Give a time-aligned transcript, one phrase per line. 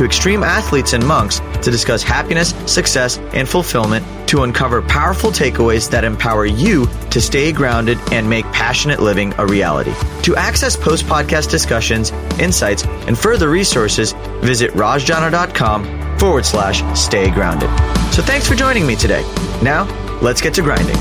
[0.00, 5.90] to extreme athletes and monks to discuss happiness, success, and fulfillment to uncover powerful takeaways
[5.90, 9.92] that empower you to stay grounded and make passionate living a reality.
[10.22, 17.68] To access post podcast discussions, insights, and further resources, visit rajjana.com forward slash stay grounded.
[18.14, 19.20] So thanks for joining me today.
[19.62, 19.84] Now,
[20.22, 20.96] let's get to grinding.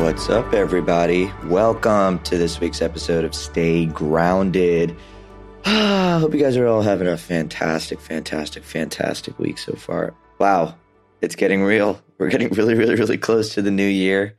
[0.00, 1.32] What's up, everybody?
[1.46, 4.96] Welcome to this week's episode of Stay Grounded.
[5.64, 10.12] I hope you guys are all having a fantastic, fantastic, fantastic week so far.
[10.40, 10.74] Wow,
[11.20, 12.02] it's getting real.
[12.18, 14.36] We're getting really, really, really close to the new year.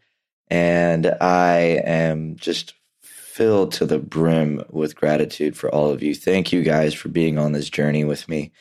[0.49, 6.13] And I am just filled to the brim with gratitude for all of you.
[6.13, 8.51] Thank you guys for being on this journey with me.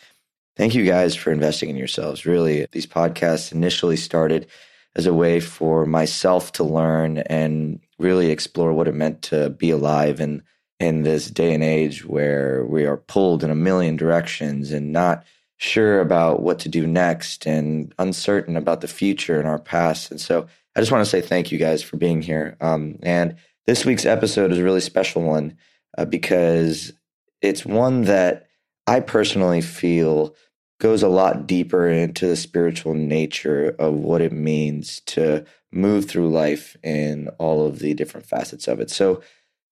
[0.56, 2.25] Thank you guys for investing in yourselves.
[2.25, 4.47] Really, these podcasts initially started
[4.94, 9.70] as a way for myself to learn and really explore what it meant to be
[9.70, 10.42] alive in
[10.83, 15.25] in this day and age where we are pulled in a million directions and not
[15.56, 20.10] sure about what to do next and uncertain about the future and our past.
[20.10, 22.56] And so I just want to say thank you guys for being here.
[22.60, 25.56] Um, and this week's episode is a really special one
[25.97, 26.92] uh, because
[27.41, 28.48] it's one that
[28.86, 30.34] I personally feel
[30.80, 36.28] goes a lot deeper into the spiritual nature of what it means to move through
[36.28, 38.91] life in all of the different facets of it.
[38.91, 39.22] So,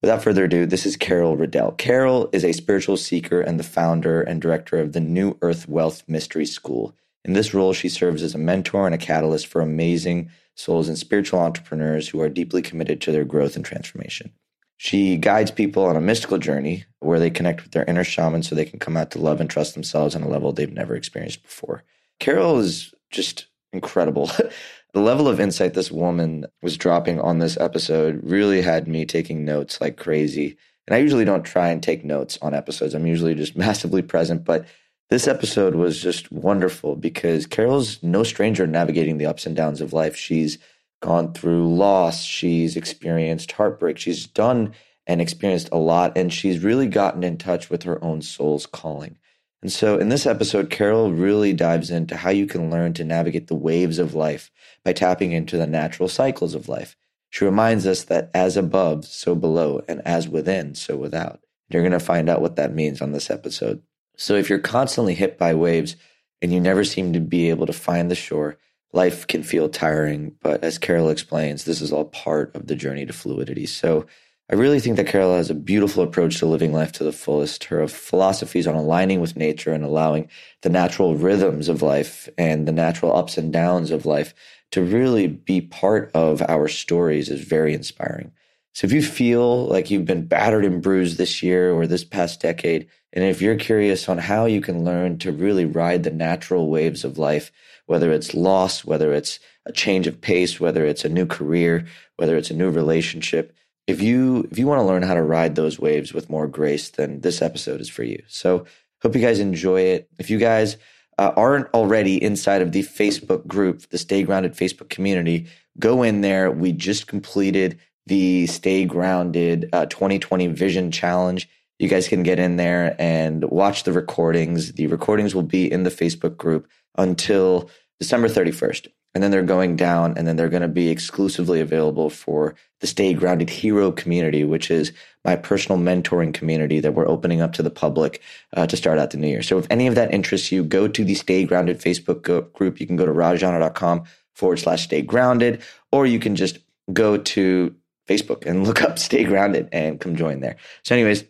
[0.01, 1.77] without further ado, this is Carol Rydell.
[1.77, 6.03] Carol is a spiritual seeker and the founder and director of the New Earth Wealth
[6.07, 6.95] Mystery School.
[7.23, 10.97] In this role, she serves as a mentor and a catalyst for amazing souls and
[10.97, 14.31] spiritual entrepreneurs who are deeply committed to their growth and transformation.
[14.77, 18.55] She guides people on a mystical journey where they connect with their inner shaman so
[18.55, 21.43] they can come out to love and trust themselves on a level they've never experienced
[21.43, 21.83] before.
[22.19, 24.31] Carol is just incredible.
[24.93, 29.45] the level of insight this woman was dropping on this episode really had me taking
[29.45, 30.57] notes like crazy.
[30.87, 32.93] And I usually don't try and take notes on episodes.
[32.93, 34.65] I'm usually just massively present, but
[35.09, 39.93] this episode was just wonderful because Carol's no stranger navigating the ups and downs of
[39.93, 40.15] life.
[40.15, 40.57] She's
[41.01, 44.73] gone through loss, she's experienced heartbreak, she's done
[45.07, 49.17] and experienced a lot, and she's really gotten in touch with her own soul's calling.
[49.61, 53.47] And so, in this episode, Carol really dives into how you can learn to navigate
[53.47, 54.49] the waves of life
[54.83, 56.97] by tapping into the natural cycles of life.
[57.29, 61.41] She reminds us that as above, so below, and as within, so without.
[61.69, 63.83] You're going to find out what that means on this episode.
[64.17, 65.95] So, if you're constantly hit by waves
[66.41, 68.57] and you never seem to be able to find the shore,
[68.93, 73.05] life can feel tiring, but as Carol explains, this is all part of the journey
[73.05, 73.67] to fluidity.
[73.67, 74.07] So
[74.51, 77.63] I really think that Carol has a beautiful approach to living life to the fullest.
[77.65, 80.29] Her philosophies on aligning with nature and allowing
[80.61, 84.33] the natural rhythms of life and the natural ups and downs of life
[84.71, 88.33] to really be part of our stories is very inspiring.
[88.73, 92.41] So if you feel like you've been battered and bruised this year or this past
[92.41, 96.69] decade, and if you're curious on how you can learn to really ride the natural
[96.69, 97.53] waves of life,
[97.85, 101.85] whether it's loss, whether it's a change of pace, whether it's a new career,
[102.17, 103.55] whether it's a new relationship,
[103.91, 106.89] if you if you want to learn how to ride those waves with more grace,
[106.89, 108.23] then this episode is for you.
[108.27, 108.65] So
[109.01, 110.09] hope you guys enjoy it.
[110.17, 110.77] If you guys
[111.17, 115.47] uh, aren't already inside of the Facebook group, the Stay Grounded Facebook community,
[115.77, 116.49] go in there.
[116.49, 121.47] We just completed the Stay Grounded uh, 2020 Vision Challenge.
[121.77, 124.73] You guys can get in there and watch the recordings.
[124.73, 127.69] The recordings will be in the Facebook group until
[127.99, 128.87] December 31st.
[129.13, 132.87] And then they're going down, and then they're going to be exclusively available for the
[132.87, 134.93] Stay Grounded Hero community, which is
[135.25, 138.21] my personal mentoring community that we're opening up to the public
[138.55, 139.43] uh, to start out the new year.
[139.43, 142.79] So if any of that interests you, go to the Stay Grounded Facebook group.
[142.79, 145.61] You can go to rajjana.com forward slash stay grounded,
[145.91, 146.59] or you can just
[146.93, 147.75] go to
[148.07, 150.55] Facebook and look up Stay Grounded and come join there.
[150.83, 151.25] So, anyways,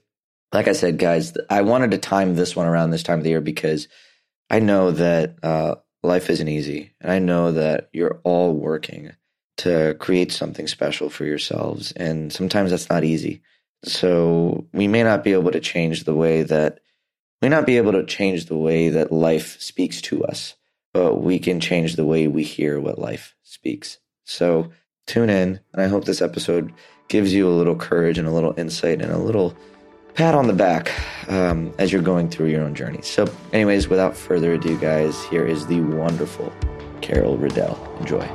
[0.53, 3.29] like I said, guys, I wanted to time this one around this time of the
[3.29, 3.87] year because
[4.49, 6.93] I know that uh, life isn't easy.
[7.01, 9.13] And I know that you're all working
[9.57, 11.91] to create something special for yourselves.
[11.91, 13.41] And sometimes that's not easy.
[13.83, 16.79] So we may not be able to change the way that,
[17.41, 20.55] we may not be able to change the way that life speaks to us,
[20.93, 23.97] but we can change the way we hear what life speaks.
[24.23, 24.71] So
[25.07, 25.59] tune in.
[25.73, 26.71] And I hope this episode
[27.07, 29.55] gives you a little courage and a little insight and a little
[30.15, 30.91] pat on the back
[31.29, 33.01] um, as you're going through your own journey.
[33.01, 36.51] So, anyways, without further ado, guys, here is the wonderful
[37.01, 37.77] Carol Rydell.
[37.99, 38.25] Enjoy.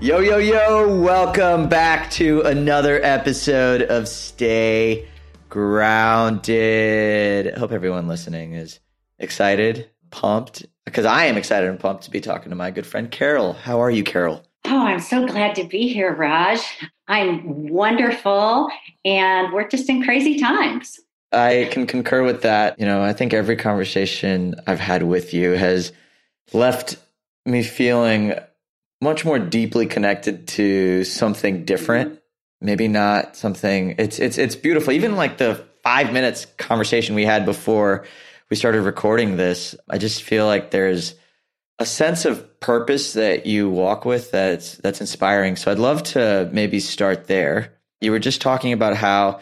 [0.00, 5.08] Yo, yo, yo, welcome back to another episode of Stay
[5.48, 7.56] Grounded.
[7.56, 8.78] Hope everyone listening is
[9.18, 13.10] excited, pumped, because I am excited and pumped to be talking to my good friend
[13.10, 13.54] Carol.
[13.54, 14.44] How are you, Carol?
[14.68, 16.60] Oh, I'm so glad to be here, Raj.
[17.06, 18.68] I'm wonderful,
[19.04, 20.98] and we're just in crazy times.
[21.30, 22.78] I can concur with that.
[22.78, 25.92] You know, I think every conversation I've had with you has
[26.52, 26.96] left
[27.44, 28.34] me feeling
[29.00, 32.20] much more deeply connected to something different.
[32.60, 33.94] Maybe not something.
[33.98, 34.92] It's it's it's beautiful.
[34.92, 38.04] Even like the five minutes conversation we had before
[38.50, 41.14] we started recording this, I just feel like there's
[41.78, 45.56] a sense of purpose that you walk with that's that's inspiring.
[45.56, 47.74] So I'd love to maybe start there.
[48.00, 49.40] You were just talking about how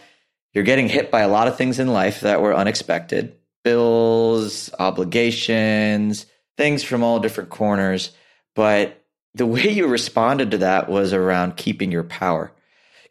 [0.53, 3.37] you're getting hit by a lot of things in life that were unexpected.
[3.63, 6.27] Bills, obligations,
[6.57, 8.11] things from all different corners,
[8.55, 9.05] but
[9.35, 12.53] the way you responded to that was around keeping your power.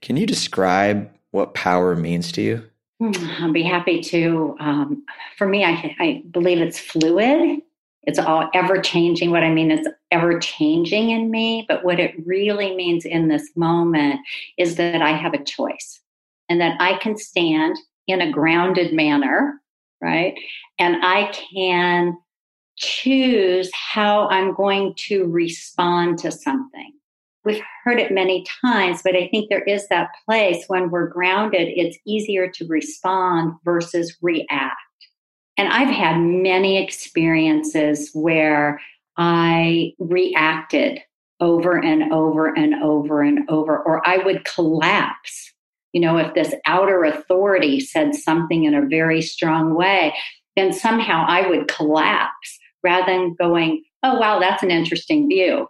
[0.01, 2.63] Can you describe what power means to you?
[2.99, 4.55] Hmm, I'll be happy to.
[4.59, 5.03] Um,
[5.37, 7.61] for me, I, I believe it's fluid.
[8.05, 9.31] It's all ever changing.
[9.31, 11.65] What I mean is ever changing in me.
[11.67, 14.19] But what it really means in this moment
[14.57, 16.01] is that I have a choice
[16.49, 17.77] and that I can stand
[18.07, 19.61] in a grounded manner,
[20.01, 20.35] right?
[20.79, 22.17] And I can
[22.75, 26.91] choose how I'm going to respond to something.
[27.45, 31.67] We've heard it many times, but I think there is that place when we're grounded,
[31.75, 34.77] it's easier to respond versus react.
[35.57, 38.81] And I've had many experiences where
[39.17, 40.99] I reacted
[41.39, 45.53] over and over and over and over, or I would collapse.
[45.91, 50.15] You know, if this outer authority said something in a very strong way,
[50.55, 55.67] then somehow I would collapse rather than going, oh, wow, that's an interesting view,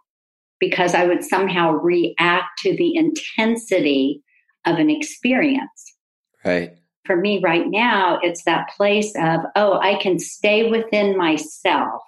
[0.60, 4.22] because I would somehow react to the intensity
[4.66, 5.96] of an experience.
[6.46, 6.74] Right.
[7.06, 12.02] For me right now, it's that place of, oh, I can stay within myself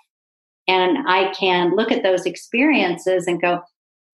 [0.67, 3.61] and I can look at those experiences and go,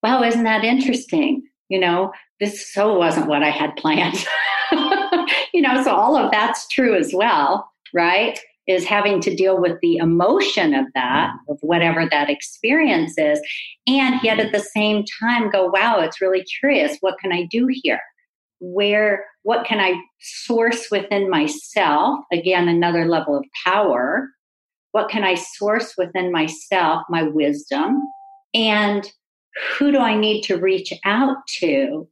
[0.04, 1.44] wow, isn't that interesting?
[1.70, 4.26] You know, this so wasn't what I had planned.
[5.54, 8.40] you know, so all of that's true as well, right?
[8.68, 13.42] is having to deal with the emotion of that, of whatever that experience is,
[13.88, 16.98] and yet at the same time go, wow, it's really curious.
[17.02, 18.00] What can I do here?
[18.62, 22.20] Where, what can I source within myself?
[22.32, 24.30] Again, another level of power.
[24.92, 27.04] What can I source within myself?
[27.10, 28.02] My wisdom.
[28.54, 29.12] And
[29.78, 32.08] who do I need to reach out to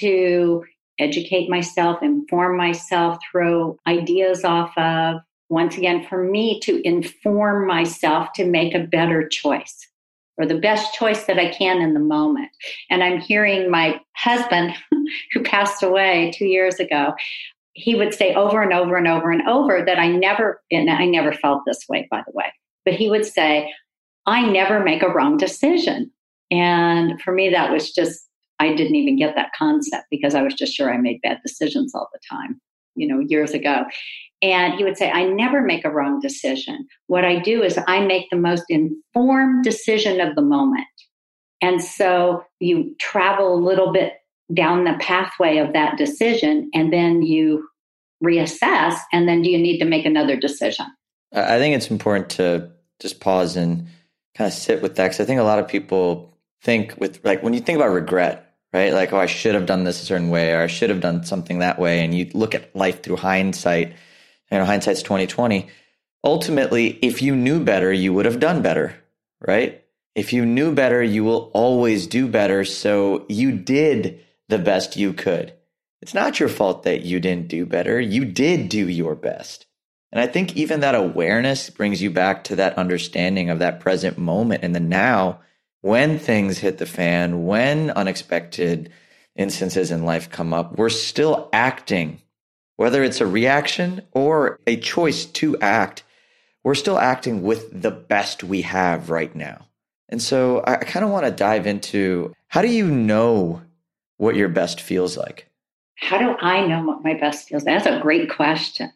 [0.00, 0.64] to
[0.98, 5.16] educate myself, inform myself, throw ideas off of,
[5.48, 9.88] once again, for me to inform myself to make a better choice
[10.36, 12.50] or the best choice that I can in the moment.
[12.90, 14.74] And I'm hearing my husband,
[15.32, 17.14] who passed away two years ago,
[17.74, 21.06] he would say over and over and over and over that I never, and I
[21.06, 22.52] never felt this way, by the way,
[22.84, 23.72] but he would say,
[24.26, 26.10] I never make a wrong decision.
[26.50, 28.28] And for me, that was just,
[28.60, 31.94] I didn't even get that concept because I was just sure I made bad decisions
[31.94, 32.60] all the time,
[32.94, 33.84] you know, years ago.
[34.40, 36.86] And he would say, I never make a wrong decision.
[37.06, 40.86] What I do is I make the most informed decision of the moment.
[41.60, 44.14] And so you travel a little bit
[44.54, 47.68] down the pathway of that decision and then you
[48.22, 48.96] reassess.
[49.12, 50.86] And then do you need to make another decision?
[51.32, 52.70] I think it's important to
[53.00, 53.88] just pause and
[54.36, 57.42] kind of sit with that because I think a lot of people think with like
[57.42, 58.92] when you think about regret, right?
[58.92, 61.24] Like, oh, I should have done this a certain way or I should have done
[61.24, 62.04] something that way.
[62.04, 63.94] And you look at life through hindsight
[64.50, 65.68] you know, hindsight's 2020.
[66.22, 68.94] Ultimately, if you knew better, you would have done better,
[69.46, 69.82] right?
[70.14, 72.64] If you knew better, you will always do better.
[72.64, 75.54] So you did the best you could.
[76.02, 78.00] It's not your fault that you didn't do better.
[78.00, 79.66] You did do your best.
[80.12, 84.18] And I think even that awareness brings you back to that understanding of that present
[84.18, 85.40] moment and the now
[85.80, 88.90] when things hit the fan, when unexpected
[89.34, 92.20] instances in life come up, we're still acting
[92.76, 96.02] whether it's a reaction or a choice to act,
[96.62, 99.66] we're still acting with the best we have right now.
[100.08, 103.62] And so I kind of want to dive into how do you know
[104.16, 105.48] what your best feels like?
[105.96, 107.64] How do I know what my best feels?
[107.64, 108.92] That's a great question.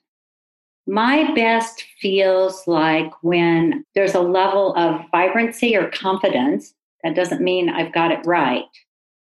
[0.87, 6.75] My best feels like when there's a level of vibrancy or confidence.
[7.04, 8.64] That doesn't mean I've got it right,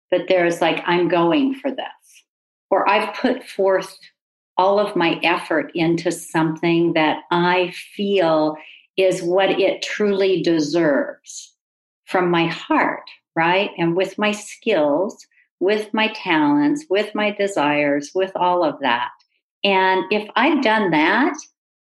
[0.09, 2.23] but there's like, I'm going for this,
[2.69, 3.97] or I've put forth
[4.57, 8.55] all of my effort into something that I feel
[8.95, 11.53] is what it truly deserves
[12.05, 13.71] from my heart, right?
[13.77, 15.27] And with my skills,
[15.59, 19.09] with my talents, with my desires, with all of that.
[19.63, 21.33] And if I've done that,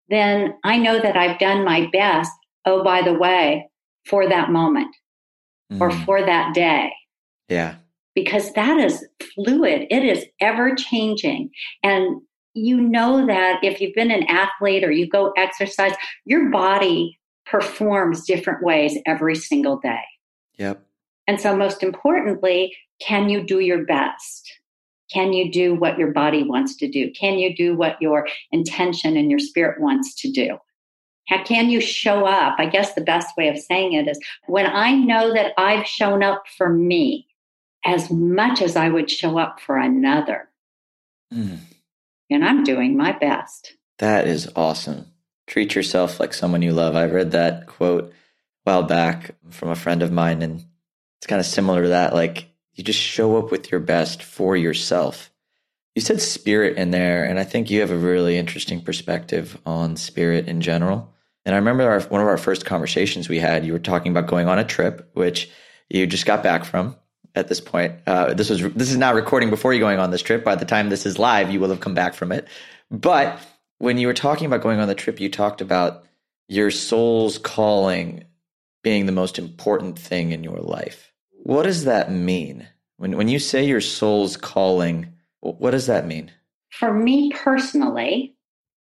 [0.10, 2.32] then I know that I've done my best.
[2.66, 3.70] Oh, by the way,
[4.06, 4.96] for that moment
[5.72, 5.82] mm.
[5.82, 6.92] or for that day.
[7.50, 7.76] Yeah.
[8.16, 11.50] Because that is fluid, it is ever changing.
[11.82, 12.22] And
[12.54, 15.94] you know that if you've been an athlete or you go exercise,
[16.26, 20.04] your body performs different ways every single day.
[20.60, 20.86] Yep.
[21.28, 24.60] And so, most importantly, can you do your best?
[25.12, 27.12] Can you do what your body wants to do?
[27.12, 30.58] Can you do what your intention and your spirit wants to do?
[31.30, 32.56] How can you show up?
[32.58, 36.24] I guess the best way of saying it is when I know that I've shown
[36.24, 37.28] up for me
[37.86, 40.50] as much as I would show up for another.
[41.34, 41.60] Mm.
[42.30, 43.76] And I'm doing my best.
[44.00, 45.08] That is awesome.
[45.48, 46.96] Treat yourself like someone you love.
[46.96, 48.12] I read that quote a
[48.64, 50.66] while back from a friend of mine, and
[51.24, 52.14] it's kind of similar to that.
[52.14, 55.32] Like, you just show up with your best for yourself.
[55.96, 59.96] You said spirit in there, and I think you have a really interesting perspective on
[59.96, 61.14] spirit in general.
[61.46, 64.28] And I remember our, one of our first conversations we had, you were talking about
[64.28, 65.50] going on a trip, which
[65.90, 66.98] you just got back from
[67.36, 67.94] at this point.
[68.06, 70.44] Uh, this was this is now recording before you going on this trip.
[70.44, 72.50] By the time this is live, you will have come back from it.
[72.92, 73.40] But
[73.78, 76.04] when you were talking about going on the trip, you talked about
[76.50, 78.26] your soul's calling
[78.84, 81.13] being the most important thing in your life.
[81.46, 82.70] What does that mean?
[82.96, 86.32] When when you say your soul's calling, what does that mean?
[86.70, 88.34] For me personally,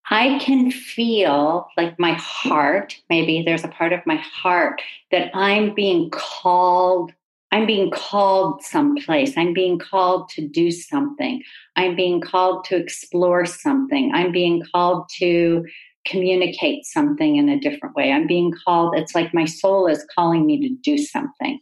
[0.09, 5.75] I can feel like my heart, maybe there's a part of my heart that I'm
[5.75, 7.13] being called.
[7.51, 9.37] I'm being called someplace.
[9.37, 11.43] I'm being called to do something.
[11.75, 14.11] I'm being called to explore something.
[14.15, 15.63] I'm being called to
[16.07, 18.11] communicate something in a different way.
[18.11, 21.59] I'm being called, it's like my soul is calling me to do something.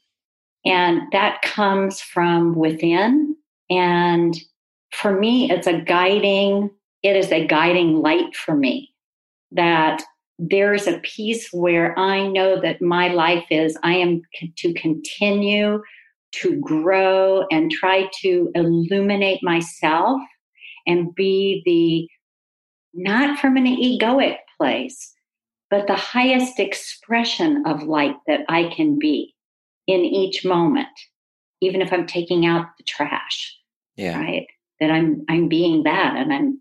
[0.65, 3.35] And that comes from within.
[3.69, 4.35] And
[4.91, 6.71] for me, it's a guiding
[7.05, 8.91] it is a guiding light for me
[9.51, 10.01] that
[10.39, 14.23] there's a piece where I know that my life is, I am
[14.57, 15.83] to continue
[16.37, 20.19] to grow and try to illuminate myself
[20.87, 25.13] and be the, not from an egoic place,
[25.69, 29.34] but the highest expression of light that I can be
[29.87, 30.87] in each moment,
[31.61, 33.55] even if I'm taking out the trash.
[33.95, 34.19] Yeah.
[34.19, 34.47] Right.
[34.79, 36.59] That I'm I'm being that and I'm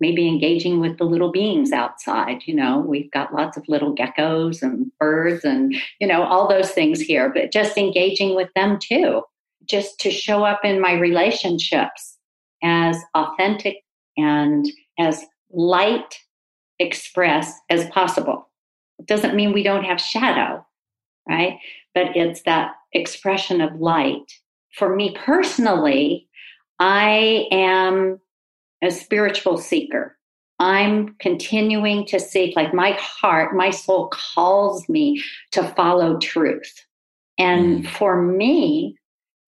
[0.00, 2.42] maybe engaging with the little beings outside.
[2.44, 6.70] You know, we've got lots of little geckos and birds and, you know, all those
[6.70, 9.22] things here, but just engaging with them too,
[9.64, 12.18] just to show up in my relationships
[12.62, 13.76] as authentic
[14.16, 14.66] and
[14.98, 16.18] as light
[16.78, 18.50] express as possible.
[18.98, 20.64] It doesn't mean we don't have shadow,
[21.28, 21.58] right?
[21.96, 24.30] But it's that expression of light.
[24.74, 26.28] For me personally,
[26.78, 28.20] I am
[28.84, 30.18] a spiritual seeker.
[30.58, 35.22] I'm continuing to seek, like my heart, my soul calls me
[35.52, 36.84] to follow truth.
[37.38, 37.88] And mm.
[37.88, 38.98] for me,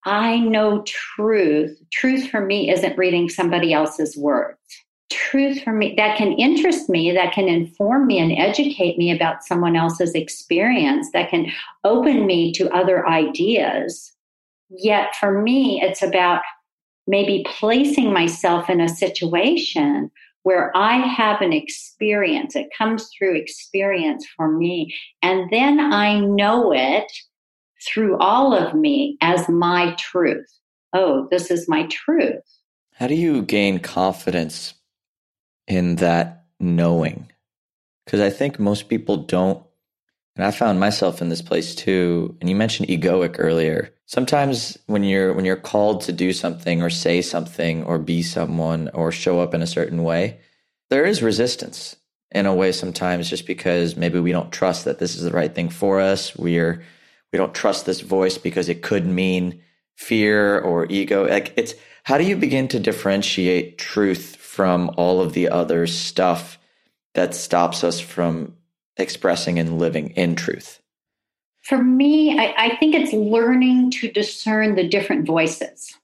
[0.06, 1.78] I know truth.
[1.92, 4.58] Truth for me isn't reading somebody else's words.
[5.10, 9.42] Truth for me, that can interest me, that can inform me and educate me about
[9.42, 11.50] someone else's experience, that can
[11.84, 14.12] open me to other ideas.
[14.68, 16.42] Yet for me, it's about
[17.06, 20.10] maybe placing myself in a situation
[20.42, 22.54] where I have an experience.
[22.54, 24.94] It comes through experience for me.
[25.22, 27.10] And then I know it
[27.86, 30.46] through all of me as my truth.
[30.92, 32.42] Oh, this is my truth.
[32.94, 34.74] How do you gain confidence
[35.68, 37.30] in that knowing?
[38.04, 39.62] Because I think most people don't
[40.38, 42.36] and I found myself in this place too.
[42.40, 43.92] And you mentioned egoic earlier.
[44.06, 48.88] Sometimes when you're when you're called to do something or say something or be someone
[48.94, 50.38] or show up in a certain way,
[50.90, 51.96] there is resistance
[52.30, 55.52] in a way sometimes just because maybe we don't trust that this is the right
[55.52, 56.36] thing for us.
[56.36, 56.84] We're
[57.32, 59.60] we don't trust this voice because it could mean
[59.96, 61.28] fear or ego.
[61.28, 66.58] Like it's how do you begin to differentiate truth from all of the other stuff
[67.14, 68.56] that stops us from
[68.96, 70.82] expressing and living in truth?
[71.62, 75.96] For me, I, I think it's learning to discern the different voices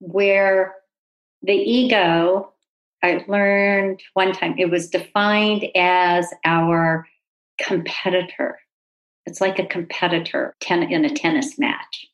[0.00, 0.74] where
[1.40, 2.52] the ego,
[3.02, 7.08] I learned one time, it was defined as our
[7.58, 8.58] competitor.
[9.24, 12.06] It's like a competitor ten, in a tennis match,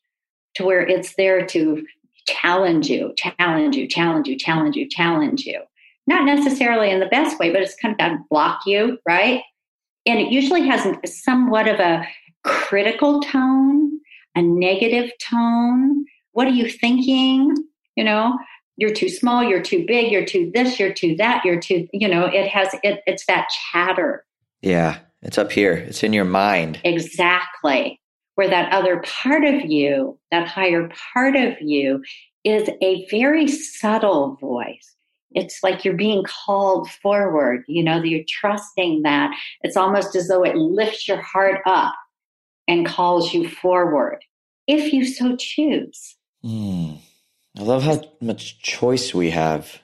[0.53, 1.85] to where it's there to
[2.27, 5.61] challenge you, challenge you, challenge you, challenge you, challenge you.
[6.07, 9.41] Not necessarily in the best way, but it's kind of got to block you, right?
[10.05, 12.07] and it usually has somewhat of a
[12.43, 13.99] critical tone,
[14.35, 16.05] a negative tone.
[16.31, 17.55] What are you thinking?
[17.95, 18.37] You know,
[18.77, 22.07] you're too small, you're too big, you're too this, you're too that, you're too, you
[22.07, 24.25] know, it has, it, it's that chatter.
[24.61, 26.81] Yeah, it's up here, it's in your mind.
[26.83, 27.99] Exactly.
[28.35, 32.03] Where that other part of you, that higher part of you,
[32.43, 34.95] is a very subtle voice.
[35.31, 39.31] It's like you're being called forward, you know, that you're trusting that.
[39.61, 41.95] It's almost as though it lifts your heart up
[42.67, 44.23] and calls you forward
[44.67, 46.15] if you so choose.
[46.43, 46.99] Mm.
[47.57, 49.79] I love how much choice we have.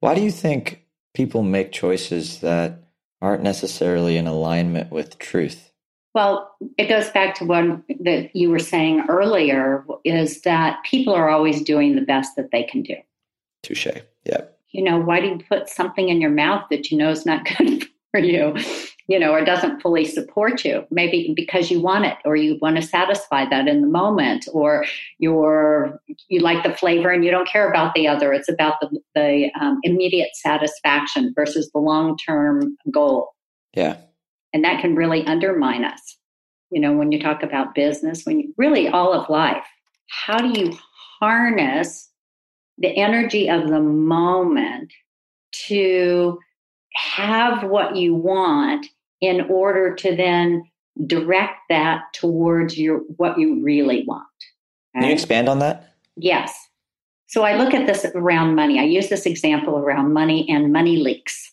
[0.00, 0.84] Why do you think
[1.14, 2.88] people make choices that
[3.22, 5.70] aren't necessarily in alignment with truth?
[6.14, 7.64] Well, it goes back to what
[8.00, 12.62] that you were saying earlier is that people are always doing the best that they
[12.62, 12.94] can do.
[13.64, 13.88] Touche.
[14.24, 14.42] Yeah.
[14.70, 17.44] You know, why do you put something in your mouth that you know is not
[17.58, 18.56] good for you?
[19.08, 20.86] You know, or doesn't fully support you.
[20.90, 24.86] Maybe because you want it or you want to satisfy that in the moment, or
[25.18, 28.32] you're you like the flavor and you don't care about the other.
[28.32, 33.34] It's about the the um, immediate satisfaction versus the long term goal.
[33.74, 33.96] Yeah
[34.54, 36.16] and that can really undermine us.
[36.70, 39.66] You know, when you talk about business, when you really all of life,
[40.08, 40.76] how do you
[41.20, 42.10] harness
[42.78, 44.92] the energy of the moment
[45.66, 46.38] to
[46.94, 48.86] have what you want
[49.20, 50.64] in order to then
[51.06, 54.24] direct that towards your what you really want.
[54.94, 55.00] Right?
[55.00, 55.94] Can you expand on that?
[56.16, 56.54] Yes.
[57.26, 58.78] So I look at this around money.
[58.78, 61.52] I use this example around money and money leaks.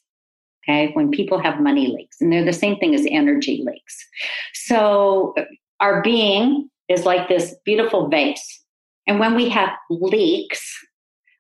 [0.63, 4.08] Okay, when people have money leaks, and they're the same thing as energy leaks.
[4.53, 5.34] So
[5.80, 8.62] our being is like this beautiful vase.
[9.08, 10.62] And when we have leaks,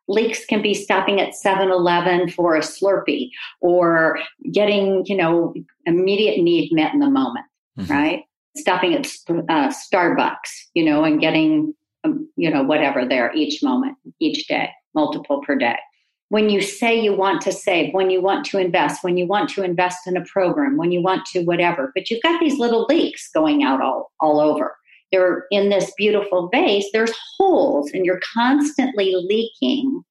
[0.07, 3.29] leaks can be stopping at 7-Eleven for a Slurpee
[3.61, 4.19] or
[4.51, 5.53] getting, you know,
[5.85, 7.45] immediate need met in the moment,
[7.79, 7.91] mm-hmm.
[7.91, 8.23] right?
[8.57, 13.97] Stopping at uh, Starbucks, you know, and getting, um, you know, whatever there each moment,
[14.19, 15.77] each day, multiple per day
[16.31, 19.49] when you say you want to save, when you want to invest, when you want
[19.49, 22.85] to invest in a program, when you want to whatever, but you've got these little
[22.87, 24.77] leaks going out all, all over.
[25.11, 30.03] They're in this beautiful vase, there's holes and you're constantly leaking.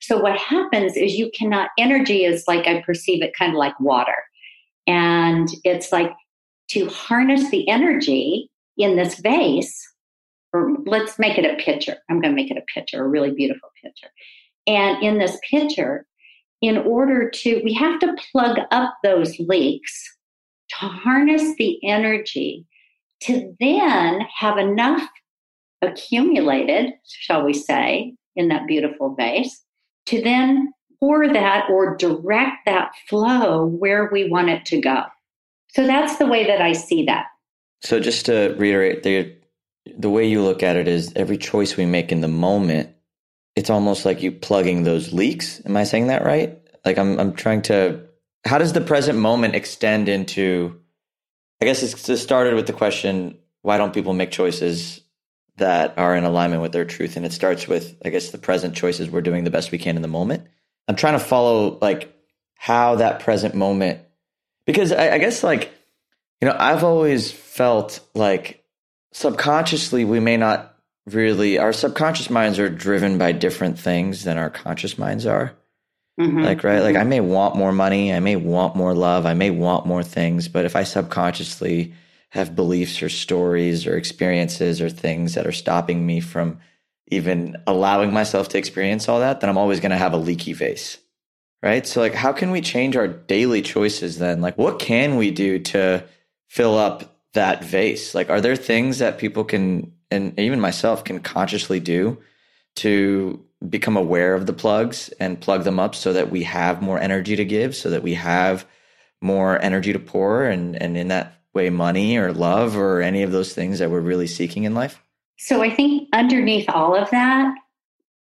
[0.00, 3.78] So what happens is you cannot, energy is like I perceive it kind of like
[3.78, 4.16] water.
[4.88, 6.10] And it's like
[6.70, 9.80] to harness the energy in this vase,
[10.52, 11.98] or let's make it a picture.
[12.10, 14.08] I'm going to make it a picture, a really beautiful picture
[14.68, 16.06] and in this picture,
[16.60, 20.16] in order to, we have to plug up those leaks
[20.78, 22.66] to harness the energy
[23.22, 25.08] to then have enough
[25.82, 29.64] accumulated, shall we say, in that beautiful vase
[30.06, 35.02] to then pour that or direct that flow where we want it to go.
[35.74, 37.26] So that's the way that I see that.
[37.82, 39.34] So just to reiterate, the
[39.96, 42.90] the way you look at it is every choice we make in the moment
[43.58, 45.60] it's almost like you plugging those leaks.
[45.66, 46.56] Am I saying that right?
[46.84, 48.04] Like I'm I'm trying to
[48.44, 50.80] how does the present moment extend into
[51.60, 55.00] I guess it's, it started with the question why don't people make choices
[55.56, 58.76] that are in alignment with their truth and it starts with I guess the present
[58.76, 60.46] choices we're doing the best we can in the moment.
[60.86, 62.14] I'm trying to follow like
[62.54, 64.02] how that present moment
[64.66, 65.72] because I, I guess like
[66.40, 68.62] you know I've always felt like
[69.12, 70.77] subconsciously we may not
[71.12, 75.54] really our subconscious minds are driven by different things than our conscious minds are.
[76.20, 76.42] Mm-hmm.
[76.42, 76.80] Like, right?
[76.80, 78.12] Like, I may want more money.
[78.12, 79.24] I may want more love.
[79.24, 80.48] I may want more things.
[80.48, 81.94] But if I subconsciously
[82.30, 86.58] have beliefs or stories or experiences or things that are stopping me from
[87.06, 90.52] even allowing myself to experience all that, then I'm always going to have a leaky
[90.52, 90.98] vase.
[91.62, 91.86] Right.
[91.86, 94.40] So, like, how can we change our daily choices then?
[94.40, 96.04] Like, what can we do to
[96.48, 98.14] fill up that vase?
[98.14, 102.18] Like, are there things that people can and even myself can consciously do
[102.76, 106.98] to become aware of the plugs and plug them up so that we have more
[106.98, 108.66] energy to give, so that we have
[109.20, 113.32] more energy to pour, and, and in that way, money or love or any of
[113.32, 115.02] those things that we're really seeking in life?
[115.38, 117.54] So I think underneath all of that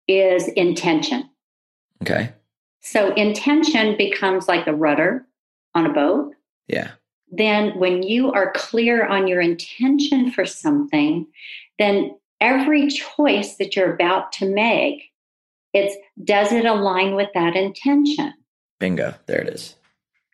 [0.08, 1.30] is intention.
[2.02, 2.32] Okay.
[2.82, 5.26] So intention becomes like a rudder
[5.76, 6.34] on a boat.
[6.68, 6.92] Yeah.
[7.30, 11.28] Then when you are clear on your intention for something,
[11.80, 15.12] then every choice that you're about to make,
[15.74, 18.34] it's does it align with that intention?
[18.80, 19.16] Bingo.
[19.26, 19.76] There it is.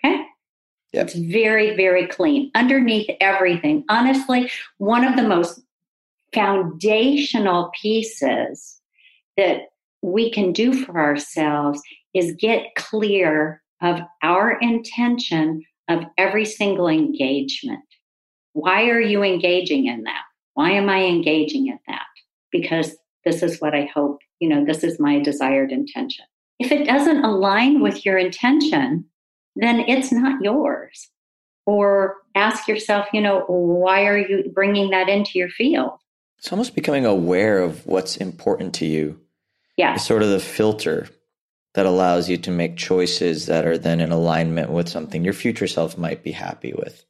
[0.03, 0.23] Okay.
[0.93, 1.07] Yep.
[1.07, 2.51] It's very, very clean.
[2.55, 5.61] Underneath everything, honestly, one of the most
[6.33, 8.79] foundational pieces
[9.37, 9.69] that
[10.01, 11.81] we can do for ourselves
[12.13, 17.83] is get clear of our intention of every single engagement.
[18.53, 20.21] Why are you engaging in that?
[20.53, 22.05] Why am I engaging in that?
[22.51, 26.25] Because this is what I hope, you know, this is my desired intention.
[26.59, 29.05] If it doesn't align with your intention,
[29.55, 31.09] then it's not yours.
[31.65, 35.99] Or ask yourself, you know, why are you bringing that into your field?
[36.37, 39.19] It's almost becoming aware of what's important to you.
[39.77, 39.95] Yeah.
[39.95, 41.07] It's sort of the filter
[41.73, 45.67] that allows you to make choices that are then in alignment with something your future
[45.67, 47.05] self might be happy with.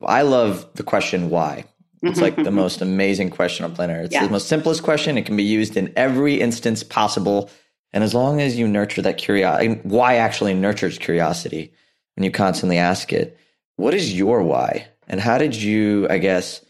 [0.00, 1.64] I love the question why.
[2.02, 4.04] It's like the most amazing question on planet Earth.
[4.06, 4.24] It's yeah.
[4.24, 5.18] the most simplest question.
[5.18, 7.50] It can be used in every instance possible.
[7.92, 11.72] And as long as you nurture that curiosity, why actually nurtures curiosity
[12.14, 13.38] when you constantly ask it,
[13.76, 14.88] what is your why?
[15.06, 16.64] And how did you, I guess,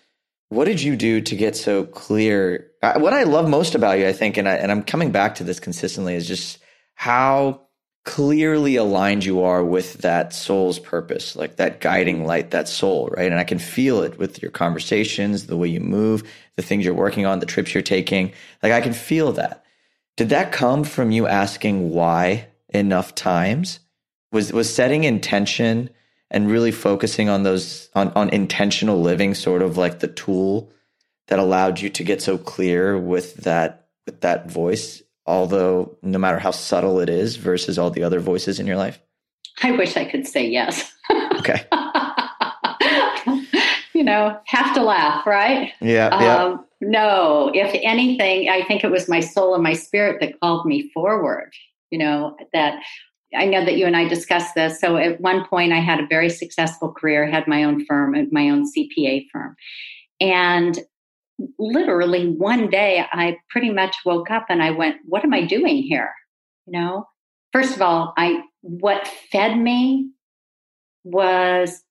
[0.51, 2.71] what did you do to get so clear?
[2.83, 5.45] What I love most about you, I think, and, I, and I'm coming back to
[5.45, 6.59] this consistently, is just
[6.95, 7.68] how
[8.09, 13.31] clearly aligned you are with that soul's purpose, like that guiding light, that soul, right?
[13.31, 16.23] And I can feel it with your conversations, the way you move,
[16.57, 18.33] the things you're working on, the trips you're taking.
[18.63, 19.63] Like I can feel that.
[20.17, 23.79] Did that come from you asking why enough times?
[24.33, 25.91] Was was setting intention
[26.31, 30.73] and really focusing on those on, on intentional living sort of like the tool
[31.27, 36.39] that allowed you to get so clear with that with that voice although no matter
[36.39, 38.99] how subtle it is versus all the other voices in your life?
[39.63, 40.93] I wish I could say yes.
[41.39, 41.65] Okay.
[43.95, 45.73] you know, have to laugh, right?
[45.81, 46.09] Yeah.
[46.09, 46.57] Um, yeah.
[46.81, 50.91] No, if anything, I think it was my soul and my spirit that called me
[50.93, 51.53] forward.
[51.91, 52.83] You know, that
[53.35, 54.81] I know that you and I discussed this.
[54.81, 58.51] So at one point, I had a very successful career, had my own firm, my
[58.51, 59.55] own CPA firm.
[60.21, 60.79] And
[61.59, 65.83] literally one day I pretty much woke up and I went, what am I doing
[65.83, 66.13] here?
[66.67, 67.09] You know,
[67.53, 70.11] first of all, I what fed me
[71.05, 71.83] was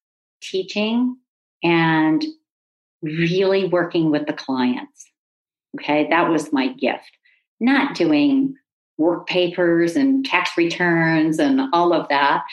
[0.41, 1.17] teaching
[1.63, 2.23] and
[3.01, 5.05] really working with the clients.
[5.77, 7.11] Okay, that was my gift.
[7.59, 8.53] Not doing
[8.97, 12.43] work papers and tax returns and all of that.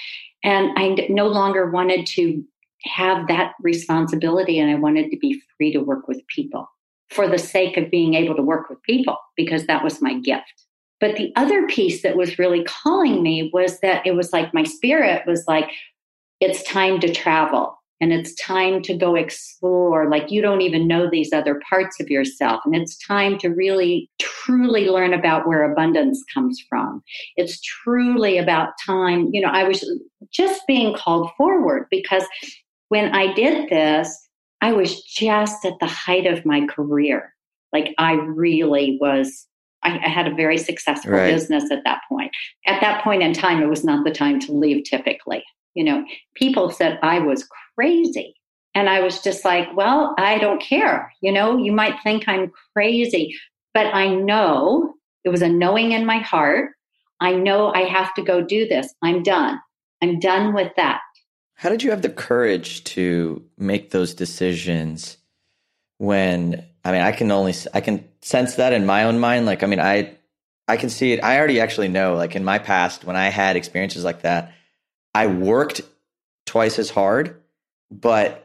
[0.42, 2.44] And I no longer wanted to
[2.84, 6.68] have that responsibility and I wanted to be free to work with people
[7.10, 10.64] for the sake of being able to work with people because that was my gift.
[11.00, 14.64] But the other piece that was really calling me was that it was like my
[14.64, 15.70] spirit was like,
[16.40, 20.08] it's time to travel and it's time to go explore.
[20.08, 22.60] Like you don't even know these other parts of yourself.
[22.64, 27.02] And it's time to really, truly learn about where abundance comes from.
[27.36, 29.28] It's truly about time.
[29.32, 29.84] You know, I was
[30.30, 32.24] just being called forward because
[32.88, 34.23] when I did this,
[34.64, 37.34] I was just at the height of my career.
[37.70, 39.46] Like I really was,
[39.82, 41.30] I, I had a very successful right.
[41.30, 42.30] business at that point.
[42.66, 45.44] At that point in time, it was not the time to leave typically.
[45.74, 46.02] You know,
[46.34, 48.36] people said I was crazy.
[48.74, 51.12] And I was just like, well, I don't care.
[51.20, 53.36] You know, you might think I'm crazy,
[53.74, 56.70] but I know it was a knowing in my heart.
[57.20, 58.94] I know I have to go do this.
[59.02, 59.60] I'm done.
[60.02, 61.02] I'm done with that.
[61.54, 65.16] How did you have the courage to make those decisions
[65.98, 69.62] when I mean I can only I can sense that in my own mind like
[69.62, 70.16] I mean I
[70.66, 73.56] I can see it I already actually know like in my past when I had
[73.56, 74.52] experiences like that
[75.14, 75.82] I worked
[76.46, 77.40] twice as hard
[77.90, 78.44] but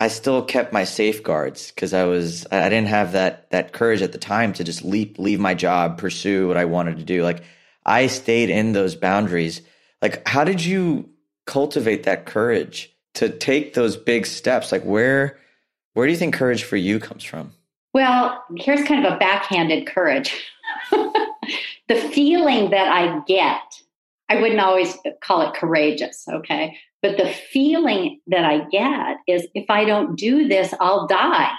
[0.00, 4.12] I still kept my safeguards because I was I didn't have that that courage at
[4.12, 7.22] the time to just leap leave my job pursue what I wanted to do.
[7.22, 7.44] Like
[7.84, 9.60] I stayed in those boundaries.
[10.00, 11.10] Like how did you
[11.46, 14.72] cultivate that courage to take those big steps?
[14.72, 15.38] Like where
[15.94, 17.52] where do you think courage for you comes from?
[17.92, 20.32] Well, here's kind of a backhanded courage.
[20.90, 23.60] the feeling that I get,
[24.28, 26.78] I wouldn't always call it courageous, okay?
[27.02, 31.50] But the feeling that I get is if I don't do this, I'll die.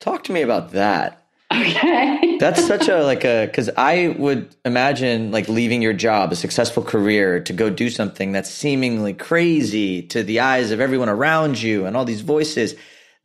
[0.00, 1.19] Talk to me about that.
[1.52, 2.38] Okay.
[2.38, 6.82] That's such a like a because I would imagine like leaving your job, a successful
[6.82, 11.86] career, to go do something that's seemingly crazy to the eyes of everyone around you
[11.86, 12.74] and all these voices.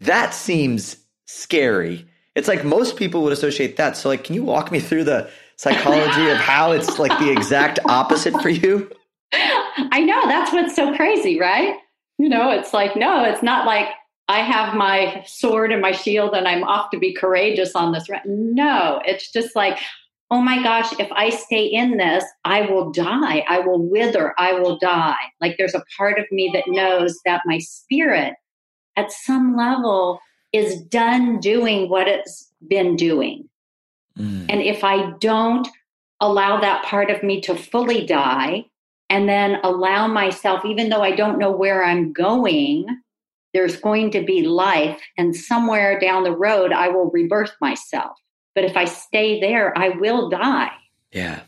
[0.01, 2.07] That seems scary.
[2.35, 3.95] It's like most people would associate that.
[3.95, 7.79] So like, can you walk me through the psychology of how it's like the exact
[7.85, 8.91] opposite for you?
[9.31, 11.75] I know that's what's so crazy, right?
[12.17, 13.87] You know, it's like no, it's not like
[14.27, 18.07] I have my sword and my shield and I'm off to be courageous on this.
[18.25, 19.77] No, it's just like,
[20.31, 23.45] oh my gosh, if I stay in this, I will die.
[23.47, 24.33] I will wither.
[24.39, 25.15] I will die.
[25.41, 28.33] Like there's a part of me that knows that my spirit
[28.95, 30.19] at some level
[30.51, 33.47] is done doing what it's been doing.
[34.17, 34.45] Mm.
[34.49, 35.67] And if I don't
[36.21, 38.65] allow that part of me to fully die
[39.09, 42.87] and then allow myself, even though I don't know where I'm going,
[43.55, 48.17] there's going to be life, and somewhere down the road, I will rebirth myself.
[48.53, 50.73] But if I stay there, I will die.
[51.13, 51.43] Yeah.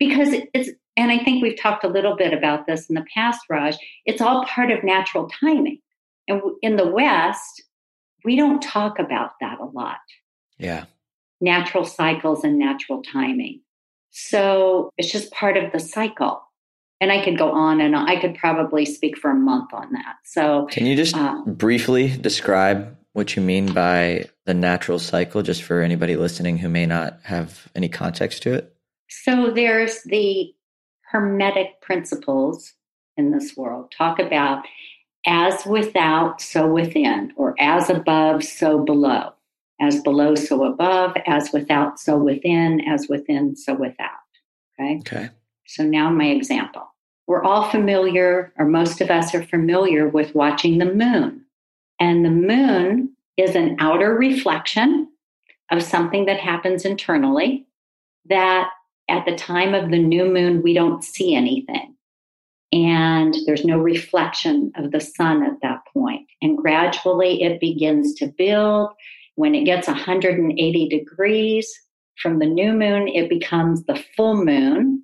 [0.00, 3.42] Because it's, and I think we've talked a little bit about this in the past,
[3.48, 5.78] Raj, it's all part of natural timing.
[6.26, 7.62] And in the West,
[8.24, 9.98] we don't talk about that a lot.
[10.58, 10.86] Yeah.
[11.40, 13.60] Natural cycles and natural timing.
[14.10, 16.42] So it's just part of the cycle.
[17.02, 18.08] And I could go on and on.
[18.08, 20.18] I could probably speak for a month on that.
[20.24, 25.64] So, can you just uh, briefly describe what you mean by the natural cycle, just
[25.64, 28.76] for anybody listening who may not have any context to it?
[29.08, 30.54] So, there's the
[31.10, 32.72] hermetic principles
[33.16, 34.64] in this world talk about
[35.26, 39.32] as without, so within, or as above, so below.
[39.80, 44.10] As below, so above, as without, so within, as within, so without.
[44.78, 44.98] Okay.
[44.98, 45.30] Okay.
[45.66, 46.91] So now my example.
[47.32, 51.46] We're all familiar, or most of us are familiar with watching the moon.
[51.98, 55.08] And the moon is an outer reflection
[55.70, 57.66] of something that happens internally
[58.28, 58.68] that
[59.08, 61.96] at the time of the new moon, we don't see anything
[62.70, 66.26] and there's no reflection of the sun at that point.
[66.42, 68.90] And gradually it begins to build.
[69.36, 71.72] When it gets 180 degrees
[72.16, 75.01] from the new moon, it becomes the full moon.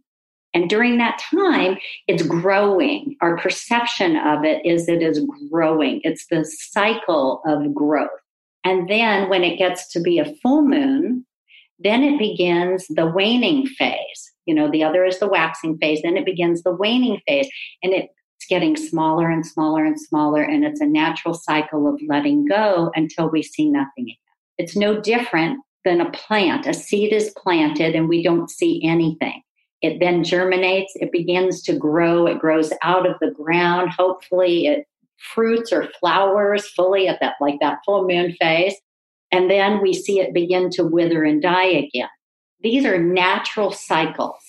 [0.54, 3.16] And during that time, it's growing.
[3.20, 6.00] Our perception of it is it is growing.
[6.04, 8.08] It's the cycle of growth.
[8.64, 11.26] And then when it gets to be a full moon,
[11.78, 14.32] then it begins the waning phase.
[14.46, 16.00] You know the other is the waxing phase.
[16.02, 17.48] Then it begins the waning phase.
[17.82, 18.12] And it's
[18.48, 20.42] getting smaller and smaller and smaller.
[20.42, 24.16] And it's a natural cycle of letting go until we see nothing again.
[24.56, 26.66] It's no different than a plant.
[26.66, 29.42] A seed is planted and we don't see anything
[29.82, 34.86] it then germinates it begins to grow it grows out of the ground hopefully it
[35.16, 38.74] fruits or flowers fully at that like that full moon phase
[39.30, 42.08] and then we see it begin to wither and die again
[42.60, 44.42] these are natural cycles.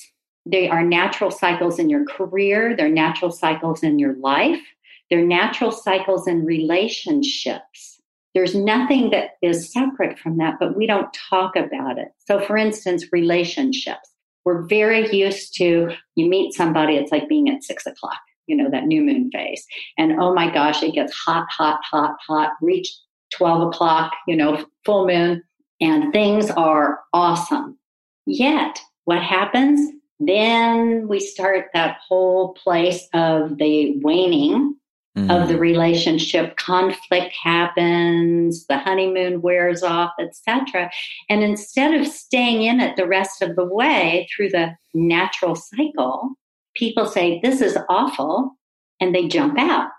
[0.45, 4.61] They are natural cycles in your career, they're natural cycles in your life,
[5.09, 8.01] they're natural cycles in relationships.
[8.33, 12.09] There's nothing that is separate from that, but we don't talk about it.
[12.27, 14.09] So, for instance, relationships.
[14.45, 18.69] We're very used to you meet somebody, it's like being at six o'clock, you know,
[18.69, 19.65] that new moon phase.
[19.97, 22.93] And oh my gosh, it gets hot, hot, hot, hot, reach
[23.33, 25.43] 12 o'clock, you know, full moon,
[25.81, 27.77] and things are awesome.
[28.25, 29.91] Yet, what happens?
[30.19, 34.75] Then we start that whole place of the waning
[35.17, 35.29] mm.
[35.29, 35.59] of the mm.
[35.59, 36.55] relationship.
[36.57, 40.89] Conflict happens, the honeymoon wears off, etc.
[41.29, 46.31] And instead of staying in it the rest of the way through the natural cycle,
[46.75, 48.57] people say, This is awful,
[48.99, 49.91] and they jump out.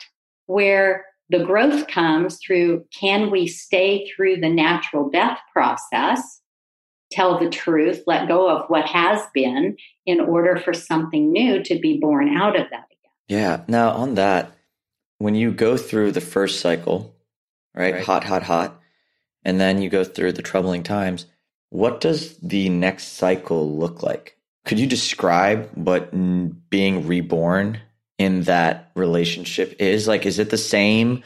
[0.46, 6.40] Where the growth comes through can we stay through the natural death process
[7.10, 11.78] tell the truth, let go of what has been in order for something new to
[11.78, 13.12] be born out of that again.
[13.28, 13.62] Yeah.
[13.68, 14.52] Now, on that,
[15.20, 17.14] when you go through the first cycle,
[17.74, 18.04] right, right.
[18.04, 18.80] hot, hot, hot,
[19.44, 21.26] and then you go through the troubling times,
[21.68, 24.38] what does the next cycle look like?
[24.64, 26.10] Could you describe what
[26.70, 27.80] being reborn
[28.16, 30.08] in that relationship is?
[30.08, 31.22] Like, is it the same?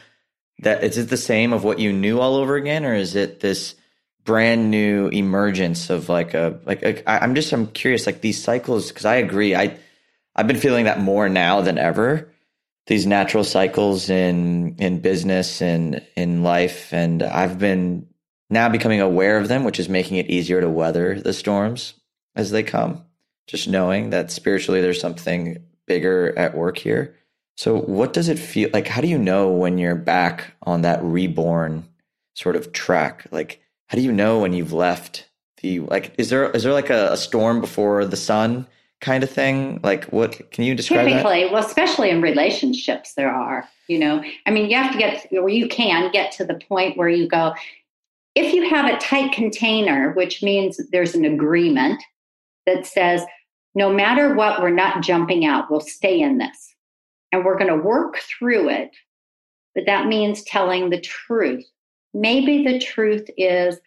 [0.59, 3.39] That is it the same of what you knew all over again, or is it
[3.39, 3.75] this?
[4.25, 8.89] brand new emergence of like a like, like I'm just I'm curious like these cycles
[8.89, 9.77] because I agree I
[10.35, 12.27] I've been feeling that more now than ever
[12.87, 16.93] these natural cycles in in business and in life.
[16.93, 18.07] And I've been
[18.49, 21.95] now becoming aware of them which is making it easier to weather the storms
[22.35, 23.03] as they come.
[23.47, 27.15] Just knowing that spiritually there's something bigger at work here.
[27.57, 31.03] So what does it feel like how do you know when you're back on that
[31.03, 31.87] reborn
[32.35, 33.27] sort of track?
[33.31, 35.29] Like how do you know when you've left
[35.61, 38.67] the like is there is there like a, a storm before the sun
[39.01, 41.51] kind of thing like what can you describe typically that?
[41.51, 45.49] well especially in relationships there are you know i mean you have to get where
[45.49, 47.53] you can get to the point where you go
[48.35, 52.01] if you have a tight container which means there's an agreement
[52.65, 53.23] that says
[53.75, 56.73] no matter what we're not jumping out we'll stay in this
[57.31, 58.91] and we're going to work through it
[59.75, 61.65] but that means telling the truth
[62.15, 63.77] Maybe the truth is,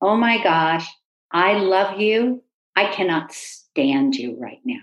[0.00, 0.86] oh my gosh,
[1.32, 2.44] I love you.
[2.76, 3.32] I cannot
[3.72, 4.80] stand you right now.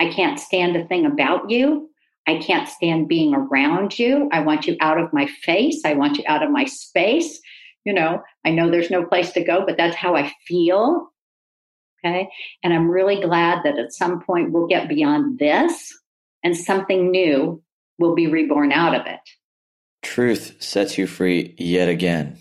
[0.00, 1.90] I can't stand a thing about you.
[2.26, 4.28] I can't stand being around you.
[4.32, 5.82] I want you out of my face.
[5.84, 7.40] I want you out of my space.
[7.84, 11.08] You know, I know there's no place to go, but that's how I feel.
[12.04, 12.28] Okay.
[12.62, 15.92] And I'm really glad that at some point we'll get beyond this
[16.42, 17.62] and something new
[17.98, 19.20] will be reborn out of it.
[20.02, 22.38] truth sets you free yet again.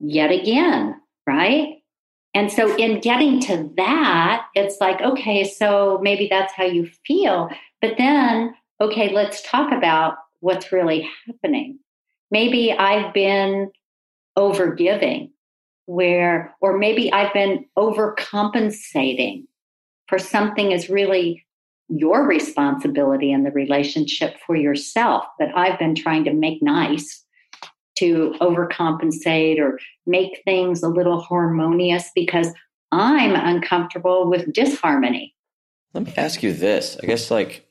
[0.00, 1.81] Yet again, right?
[2.34, 7.50] And so, in getting to that, it's like, okay, so maybe that's how you feel.
[7.82, 11.78] But then, okay, let's talk about what's really happening.
[12.30, 13.70] Maybe I've been
[14.38, 15.30] overgiving,
[15.86, 19.44] where, or maybe I've been overcompensating
[20.08, 21.44] for something is really
[21.88, 27.24] your responsibility in the relationship for yourself that I've been trying to make nice
[28.02, 32.48] to overcompensate or make things a little harmonious because
[32.90, 35.34] I'm uncomfortable with disharmony.
[35.94, 36.98] Let me ask you this.
[37.00, 37.64] I guess like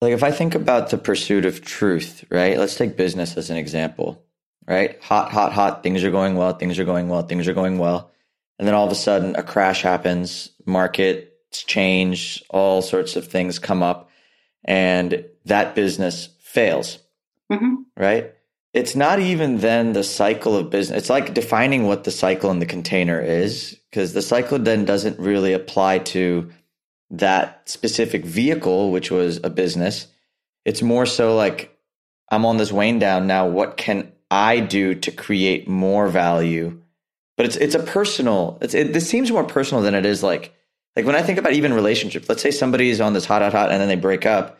[0.00, 2.56] like if I think about the pursuit of truth, right?
[2.58, 4.24] Let's take business as an example,
[4.68, 5.02] right?
[5.02, 8.10] Hot, hot, hot, things are going well, things are going well, things are going well.
[8.58, 13.58] And then all of a sudden a crash happens, markets change, all sorts of things
[13.58, 14.10] come up,
[14.64, 16.98] and that business fails.
[17.50, 17.74] Mm-hmm.
[17.96, 18.32] Right?
[18.72, 20.98] It's not even then the cycle of business.
[20.98, 25.18] It's like defining what the cycle in the container is, because the cycle then doesn't
[25.18, 26.50] really apply to
[27.10, 30.06] that specific vehicle, which was a business.
[30.64, 31.76] It's more so like,
[32.30, 33.46] I'm on this wane down now.
[33.46, 36.80] What can I do to create more value?
[37.36, 38.56] But it's it's a personal.
[38.62, 40.54] It's it, this seems more personal than it is like
[40.96, 42.28] like when I think about even relationships.
[42.28, 44.58] Let's say somebody is on this hot hot hot and then they break up,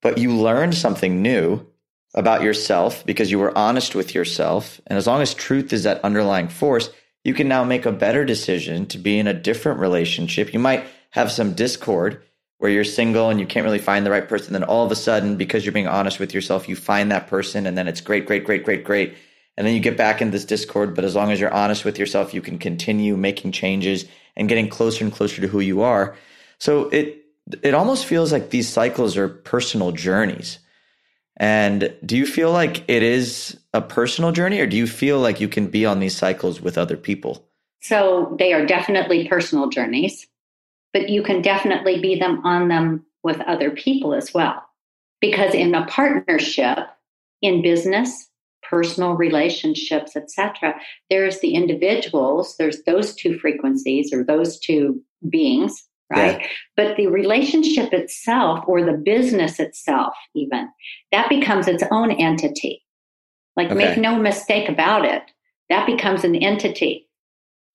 [0.00, 1.66] but you learned something new
[2.14, 4.80] about yourself because you were honest with yourself.
[4.86, 6.90] And as long as truth is that underlying force,
[7.24, 10.52] you can now make a better decision to be in a different relationship.
[10.52, 12.22] You might have some discord
[12.58, 14.52] where you're single and you can't really find the right person.
[14.52, 17.66] Then all of a sudden, because you're being honest with yourself, you find that person
[17.66, 19.14] and then it's great, great, great, great, great.
[19.56, 20.94] And then you get back in this discord.
[20.94, 24.68] But as long as you're honest with yourself, you can continue making changes and getting
[24.68, 26.16] closer and closer to who you are.
[26.58, 27.24] So it,
[27.62, 30.58] it almost feels like these cycles are personal journeys
[31.40, 35.40] and do you feel like it is a personal journey or do you feel like
[35.40, 37.48] you can be on these cycles with other people?
[37.80, 40.26] So they are definitely personal journeys,
[40.92, 44.62] but you can definitely be them on them with other people as well.
[45.22, 46.78] Because in a partnership,
[47.40, 48.28] in business,
[48.62, 56.40] personal relationships, etc., there's the individuals, there's those two frequencies or those two beings right?
[56.40, 56.46] Yeah.
[56.76, 60.68] But the relationship itself or the business itself, even,
[61.12, 62.84] that becomes its own entity.
[63.56, 63.74] Like, okay.
[63.74, 65.22] make no mistake about it,
[65.68, 67.08] that becomes an entity.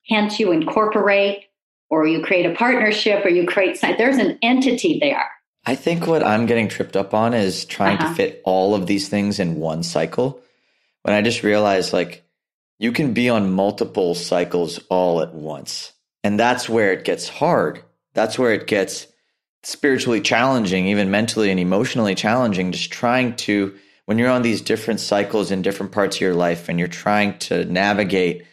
[0.08, 1.46] Hence, you incorporate
[1.90, 5.30] or you create a partnership or you create, there's an entity there.
[5.66, 8.10] I think what I'm getting tripped up on is trying uh-huh.
[8.10, 10.42] to fit all of these things in one cycle.
[11.02, 12.24] When I just realized, like,
[12.78, 15.94] you can be on multiple cycles all at once.
[16.24, 17.84] And that's where it gets hard
[18.16, 19.08] that's where it gets
[19.62, 23.76] spiritually challenging, even mentally and emotionally challenging, just trying to,
[24.06, 27.38] when you're on these different cycles in different parts of your life and you're trying
[27.40, 28.46] to navigate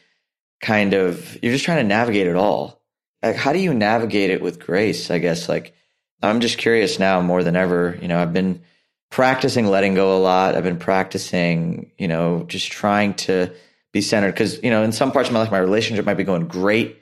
[0.61, 2.83] kind of, you're just trying to navigate it all.
[3.22, 5.11] Like, how do you navigate it with grace?
[5.11, 5.75] I guess, like,
[6.22, 7.98] I'm just curious now more than ever.
[8.01, 8.62] You know, I've been
[9.11, 10.55] practicing letting go a lot.
[10.55, 13.53] I've been practicing, you know, just trying to
[13.92, 16.25] be centered because, you know, in some parts of my life, my relationship might be
[16.25, 17.01] going great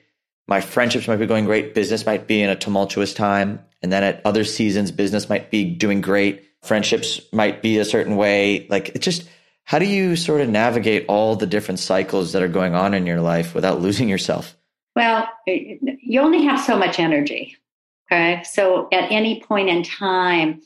[0.50, 1.74] my friendships might be going great.
[1.74, 3.64] Business might be in a tumultuous time.
[3.82, 6.44] And then at other seasons, business might be doing great.
[6.62, 8.66] Friendships might be a certain way.
[8.68, 9.28] Like it just,
[9.62, 13.06] how do you sort of navigate all the different cycles that are going on in
[13.06, 14.56] your life without losing yourself?
[14.96, 17.56] Well, you only have so much energy.
[18.10, 18.42] Okay.
[18.42, 20.62] So at any point in time,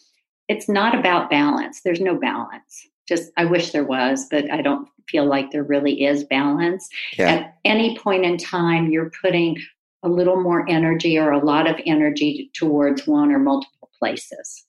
[0.48, 1.82] it's not about balance.
[1.82, 2.88] There's no balance.
[3.06, 6.88] Just, I wish there was, but I don't feel like there really is balance.
[7.18, 7.28] Yeah.
[7.28, 9.58] At any point in time, you're putting
[10.04, 14.64] a little more energy or a lot of energy towards one or multiple places.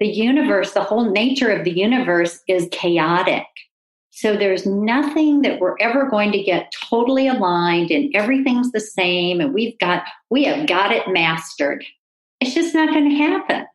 [0.00, 3.46] The universe, the whole nature of the universe is chaotic.
[4.10, 9.40] So there's nothing that we're ever going to get totally aligned and everything's the same
[9.40, 11.84] and we've got we have got it mastered.
[12.40, 13.66] It's just not going to happen.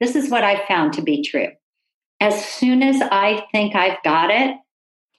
[0.00, 1.48] This is what I've found to be true.
[2.20, 4.56] As soon as I think I've got it,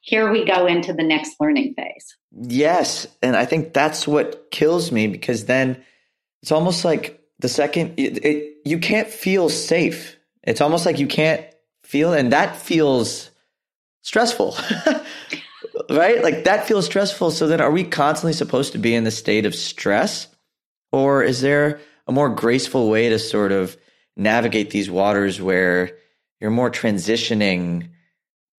[0.02, 2.18] here we go into the next learning phase.
[2.32, 3.08] Yes.
[3.22, 5.84] And I think that's what kills me because then
[6.42, 10.18] it's almost like the second it, it, you can't feel safe.
[10.44, 11.46] It's almost like you can't
[11.84, 13.30] feel, and that feels
[14.02, 14.58] stressful,
[15.90, 16.24] right?
[16.24, 17.30] Like that feels stressful.
[17.32, 20.28] So then are we constantly supposed to be in the state of stress?
[20.92, 23.78] Or is there a more graceful way to sort of
[24.18, 25.92] navigate these waters where
[26.40, 27.90] you're more transitioning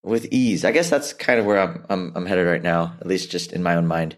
[0.03, 0.65] with ease.
[0.65, 3.53] I guess that's kind of where I'm, I'm, I'm headed right now, at least just
[3.53, 4.17] in my own mind.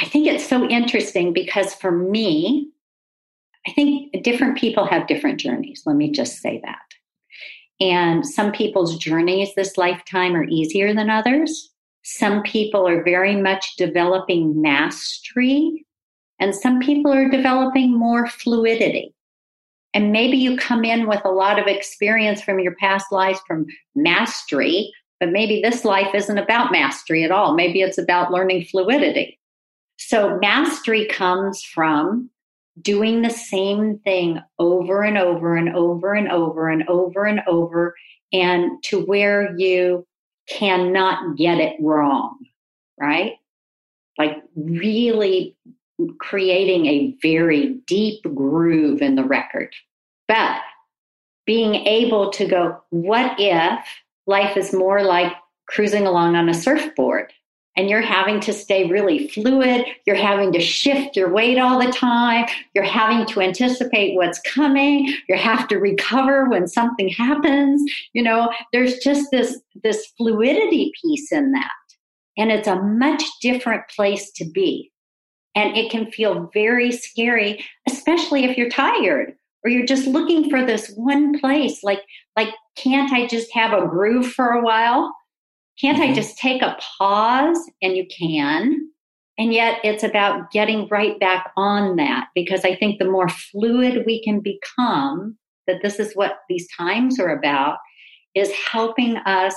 [0.00, 2.70] I think it's so interesting because for me,
[3.66, 5.82] I think different people have different journeys.
[5.86, 6.80] Let me just say that.
[7.80, 11.70] And some people's journeys this lifetime are easier than others.
[12.02, 15.86] Some people are very much developing mastery,
[16.38, 19.14] and some people are developing more fluidity.
[19.94, 23.66] And maybe you come in with a lot of experience from your past lives from
[23.94, 24.92] mastery,
[25.24, 27.54] but maybe this life isn't about mastery at all.
[27.54, 29.40] Maybe it's about learning fluidity.
[29.96, 32.28] So, mastery comes from
[32.82, 37.94] doing the same thing over and over and over and over and over and over,
[38.34, 40.06] and to where you
[40.46, 42.36] cannot get it wrong,
[43.00, 43.36] right?
[44.18, 45.56] Like really
[46.18, 49.74] creating a very deep groove in the record.
[50.28, 50.60] But
[51.46, 53.86] being able to go, what if
[54.26, 55.32] life is more like
[55.66, 57.32] cruising along on a surfboard?
[57.76, 59.84] and you're having to stay really fluid.
[60.06, 62.46] You're having to shift your weight all the time.
[62.74, 65.12] You're having to anticipate what's coming.
[65.28, 67.82] You have to recover when something happens.
[68.12, 71.70] You know, there's just this, this fluidity piece in that.
[72.36, 74.90] And it's a much different place to be.
[75.56, 80.64] And it can feel very scary, especially if you're tired or you're just looking for
[80.64, 81.82] this one place.
[81.82, 82.02] Like,
[82.36, 85.14] like, can't I just have a groove for a while?
[85.80, 86.12] Can't mm-hmm.
[86.12, 87.58] I just take a pause?
[87.82, 88.90] And you can.
[89.38, 94.04] And yet it's about getting right back on that because I think the more fluid
[94.06, 95.36] we can become,
[95.66, 97.78] that this is what these times are about,
[98.34, 99.54] is helping us.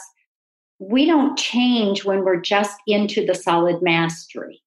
[0.79, 4.61] We don't change when we're just into the solid mastery.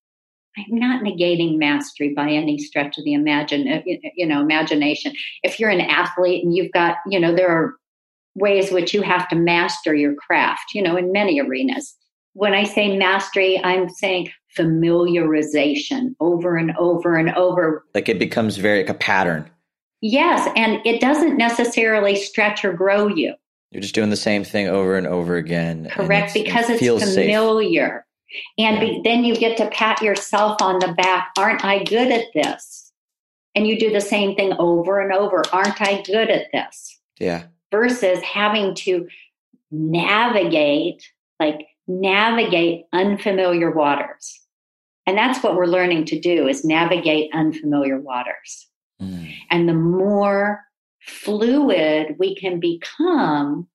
[0.56, 3.82] I'm not negating mastery by any stretch of the imagine, uh,
[4.16, 5.14] you know, imagination.
[5.42, 7.74] If you're an athlete and you've got, you know, there are
[8.34, 11.94] ways which you have to master your craft, you know, in many arenas.
[12.32, 17.84] When I say mastery, I'm saying familiarization over and over and over.
[17.94, 19.48] Like it becomes very like a pattern.
[20.00, 23.34] Yes, and it doesn't necessarily stretch or grow you.
[23.70, 25.88] You're just doing the same thing over and over again.
[25.90, 27.88] Correct, it's, because it it's familiar.
[27.88, 28.04] Safe.
[28.58, 31.30] And be, then you get to pat yourself on the back.
[31.38, 32.92] Aren't I good at this?
[33.54, 35.42] And you do the same thing over and over.
[35.52, 36.98] Aren't I good at this?
[37.18, 39.06] Yeah versus having to
[39.70, 41.08] navigate,
[41.38, 44.40] like navigate unfamiliar waters.
[45.06, 48.68] And that's what we're learning to do is navigate unfamiliar waters.
[49.00, 49.32] Mm.
[49.50, 50.62] And the more
[51.00, 53.66] fluid we can become,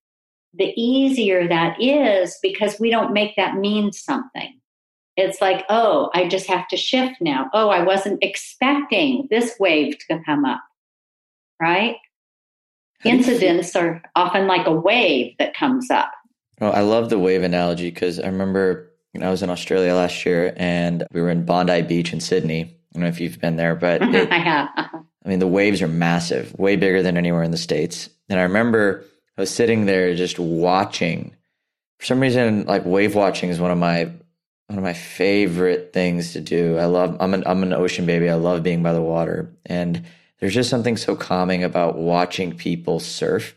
[0.57, 4.59] the easier that is because we don't make that mean something.
[5.17, 7.49] It's like, oh, I just have to shift now.
[7.53, 10.61] Oh, I wasn't expecting this wave to come up.
[11.61, 11.97] Right?
[13.03, 16.11] incidents are often like a wave that comes up.
[16.59, 19.93] Well, I love the wave analogy because I remember you know, I was in Australia
[19.95, 22.63] last year and we were in Bondi Beach in Sydney.
[22.63, 24.69] I don't know if you've been there, but it, I have.
[24.75, 28.09] I mean, the waves are massive, way bigger than anywhere in the States.
[28.27, 29.05] And I remember
[29.37, 31.35] I was sitting there just watching.
[31.99, 34.11] For some reason, like wave watching is one of my
[34.67, 36.77] one of my favorite things to do.
[36.77, 38.29] I love I'm an I'm an ocean baby.
[38.29, 39.51] I love being by the water.
[39.65, 40.05] And
[40.39, 43.55] there's just something so calming about watching people surf.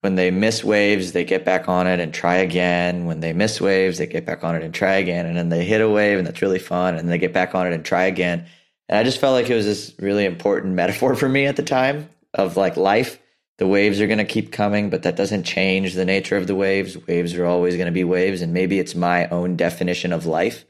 [0.00, 3.06] When they miss waves, they get back on it and try again.
[3.06, 5.26] When they miss waves, they get back on it and try again.
[5.26, 6.94] And then they hit a wave and that's really fun.
[6.94, 8.46] And they get back on it and try again.
[8.88, 11.62] And I just felt like it was this really important metaphor for me at the
[11.62, 13.18] time of like life.
[13.58, 16.54] The waves are going to keep coming, but that doesn't change the nature of the
[16.54, 16.96] waves.
[17.06, 18.40] Waves are always going to be waves.
[18.40, 20.64] And maybe it's my own definition of life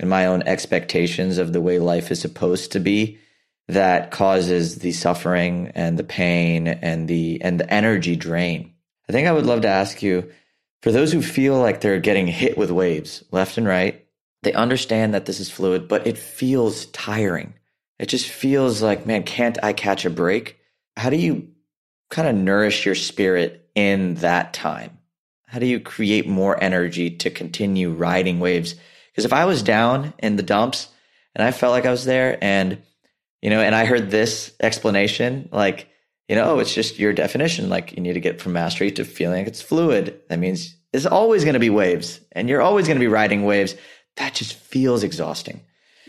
[0.00, 3.18] and my own expectations of the way life is supposed to be
[3.68, 8.74] that causes the suffering and the pain and the and the energy drain.
[9.08, 10.30] I think I would love to ask you
[10.82, 14.04] for those who feel like they're getting hit with waves left and right,
[14.42, 17.54] they understand that this is fluid, but it feels tiring.
[18.00, 20.58] It just feels like, man, can't I catch a break?
[20.96, 21.51] How do you
[22.12, 24.98] kind of nourish your spirit in that time?
[25.46, 28.74] How do you create more energy to continue riding waves?
[29.10, 30.88] Because if I was down in the dumps
[31.34, 32.78] and I felt like I was there and
[33.40, 35.88] you know, and I heard this explanation like,
[36.28, 37.68] you know, oh, it's just your definition.
[37.68, 40.20] Like you need to get from mastery to feeling like it's fluid.
[40.28, 43.44] That means it's always going to be waves and you're always going to be riding
[43.44, 43.74] waves.
[44.16, 45.60] That just feels exhausting.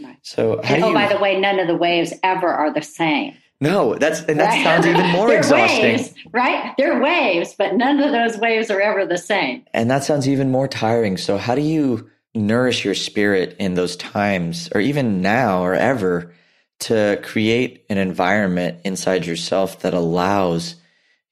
[0.01, 0.17] Right.
[0.21, 3.35] So, oh, you, by the way, none of the waves ever are the same.
[3.63, 4.63] No, that's and that right?
[4.63, 5.83] sounds even more exhausting.
[5.83, 6.73] Waves, right?
[6.77, 9.63] They're waves, but none of those waves are ever the same.
[9.73, 11.15] And that sounds even more tiring.
[11.15, 16.33] So how do you nourish your spirit in those times or even now or ever
[16.81, 20.75] to create an environment inside yourself that allows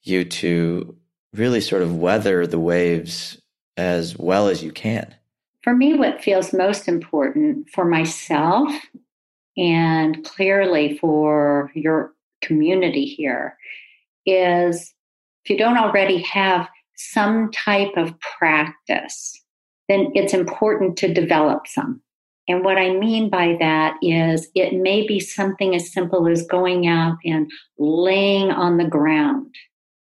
[0.02, 0.96] you to
[1.34, 3.42] really sort of weather the waves
[3.76, 5.14] as well as you can?
[5.64, 8.74] For me, what feels most important for myself
[9.58, 13.58] and clearly for your community here
[14.26, 14.94] is
[15.44, 19.42] if you don't already have some type of practice,
[19.90, 22.02] then it's important to develop some.
[22.48, 26.88] And what I mean by that is it may be something as simple as going
[26.88, 29.56] out and laying on the ground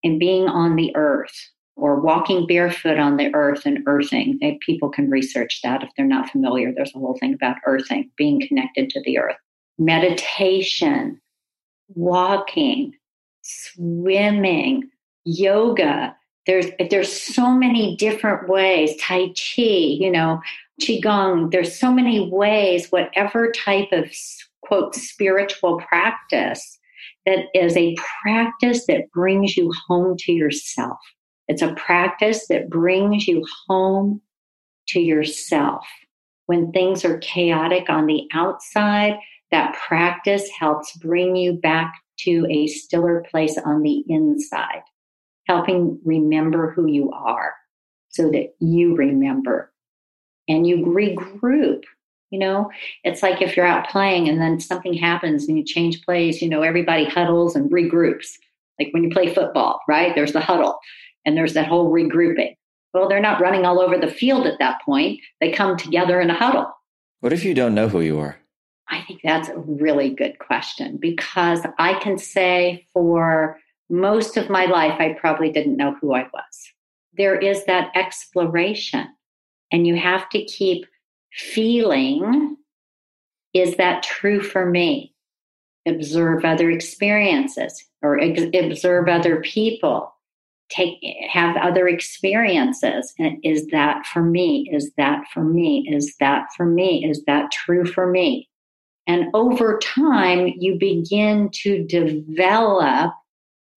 [0.03, 4.39] and being on the earth or walking barefoot on the earth and earthing.
[4.61, 6.73] People can research that if they're not familiar.
[6.73, 9.37] There's a whole thing about earthing, being connected to the earth.
[9.79, 11.21] Meditation,
[11.89, 12.95] walking,
[13.43, 14.91] swimming,
[15.25, 16.17] yoga.
[16.47, 18.97] There's there's so many different ways.
[19.01, 20.41] Tai Chi, you know,
[20.81, 21.51] Qigong.
[21.51, 24.11] There's so many ways, whatever type of
[24.63, 26.79] quote spiritual practice
[27.27, 30.99] that is a practice that brings you home to yourself.
[31.49, 34.21] It's a practice that brings you home
[34.89, 35.87] to yourself.
[36.47, 39.19] When things are chaotic on the outside,
[39.53, 44.83] that practice helps bring you back to a stiller place on the inside,
[45.47, 47.55] helping remember who you are
[48.09, 49.73] so that you remember
[50.49, 51.83] and you regroup.
[52.31, 52.71] You know,
[53.05, 56.49] it's like if you're out playing and then something happens and you change plays, you
[56.49, 58.27] know, everybody huddles and regroups.
[58.81, 60.15] Like when you play football, right?
[60.15, 60.79] There's the huddle
[61.27, 62.57] and there's that whole regrouping.
[62.95, 65.21] Well, they're not running all over the field at that point.
[65.41, 66.73] They come together in a huddle.
[67.21, 68.39] What if you don't know who you are?
[68.93, 74.67] I think that's a really good question because I can say for most of my
[74.67, 76.73] life, I probably didn't know who I was.
[77.15, 79.09] There is that exploration,
[79.73, 80.87] and you have to keep
[81.33, 82.57] feeling
[83.55, 85.15] is that true for me?
[85.87, 90.15] Observe other experiences or ex- observe other people.
[90.71, 93.13] Take have other experiences.
[93.19, 94.71] And is that for me?
[94.73, 95.87] Is that for me?
[95.91, 97.05] Is that for me?
[97.05, 98.49] Is that true for me?
[99.07, 103.13] And over time, you begin to develop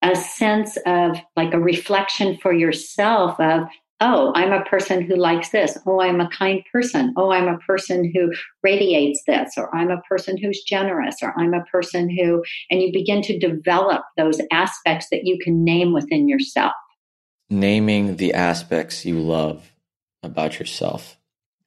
[0.02, 3.64] a sense of like a reflection for yourself of,
[4.02, 5.78] oh, I'm a person who likes this.
[5.88, 7.14] Oh, I'm a kind person.
[7.18, 9.54] Oh, I'm a person who radiates this.
[9.58, 11.16] Or I'm a person who's generous.
[11.24, 15.64] Or I'm a person who, and you begin to develop those aspects that you can
[15.64, 16.74] name within yourself.
[17.50, 19.72] Naming the aspects you love
[20.22, 21.18] about yourself.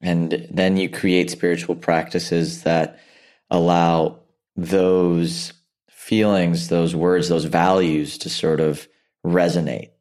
[0.01, 2.99] And then you create spiritual practices that
[3.49, 4.19] allow
[4.55, 5.53] those
[5.89, 8.87] feelings, those words, those values to sort of
[9.25, 9.91] resonate.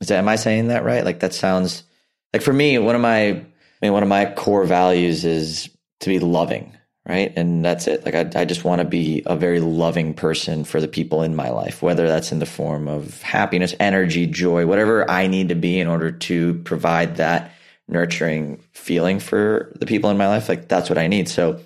[0.00, 1.04] Is that, am I saying that right?
[1.04, 1.82] Like that sounds
[2.32, 3.44] like for me, one of my, I
[3.82, 5.68] mean, one of my core values is
[6.00, 6.76] to be loving,
[7.06, 7.32] right?
[7.36, 8.04] And that's it.
[8.04, 11.36] Like I, I just want to be a very loving person for the people in
[11.36, 15.54] my life, whether that's in the form of happiness, energy, joy, whatever I need to
[15.54, 17.52] be in order to provide that
[17.86, 20.48] nurturing feeling for the people in my life.
[20.48, 21.28] Like that's what I need.
[21.28, 21.60] So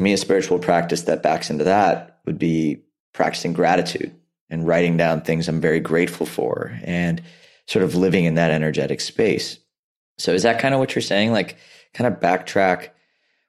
[0.00, 2.80] for me, a spiritual practice that backs into that would be
[3.12, 4.10] practicing gratitude
[4.48, 7.20] and writing down things I'm very grateful for and
[7.66, 9.58] sort of living in that energetic space.
[10.16, 11.32] So is that kind of what you're saying?
[11.32, 11.58] Like
[11.92, 12.88] kind of backtrack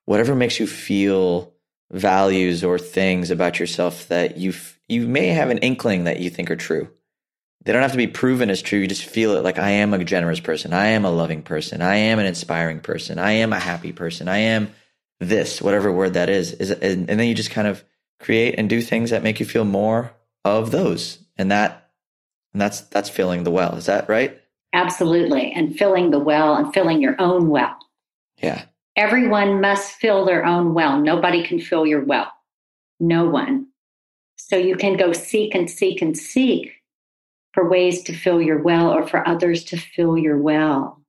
[0.04, 1.54] whatever makes you feel
[1.90, 4.54] values or things about yourself that you
[4.90, 6.90] you may have an inkling that you think are true.
[7.64, 8.80] They don't have to be proven as true.
[8.80, 10.74] You just feel it like I am a generous person.
[10.74, 11.82] I am a loving person.
[11.82, 13.20] I am an inspiring person.
[13.20, 14.28] I am a happy person.
[14.28, 14.74] I am
[15.22, 17.84] this, whatever word that is, is and, and then you just kind of
[18.20, 20.12] create and do things that make you feel more
[20.44, 21.20] of those.
[21.38, 21.92] And that
[22.54, 23.76] and that's that's filling the well.
[23.76, 24.40] Is that right?
[24.74, 25.52] Absolutely.
[25.52, 27.78] And filling the well and filling your own well.
[28.42, 28.66] Yeah.
[28.96, 31.00] Everyone must fill their own well.
[31.00, 32.32] Nobody can fill your well.
[33.00, 33.68] No one.
[34.36, 36.74] So you can go seek and seek and seek
[37.54, 41.01] for ways to fill your well or for others to fill your well.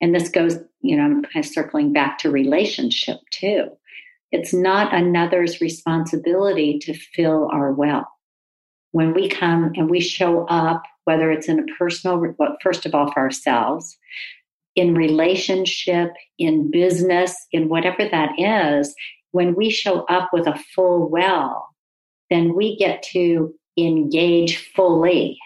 [0.00, 3.68] And this goes you know, I'm kind of circling back to relationship too.
[4.32, 8.06] It's not another's responsibility to fill our well.
[8.92, 13.12] When we come and we show up, whether it's in a personal, first of all,
[13.12, 13.96] for ourselves,
[14.76, 18.94] in relationship, in business, in whatever that is,
[19.32, 21.68] when we show up with a full well,
[22.30, 25.38] then we get to engage fully,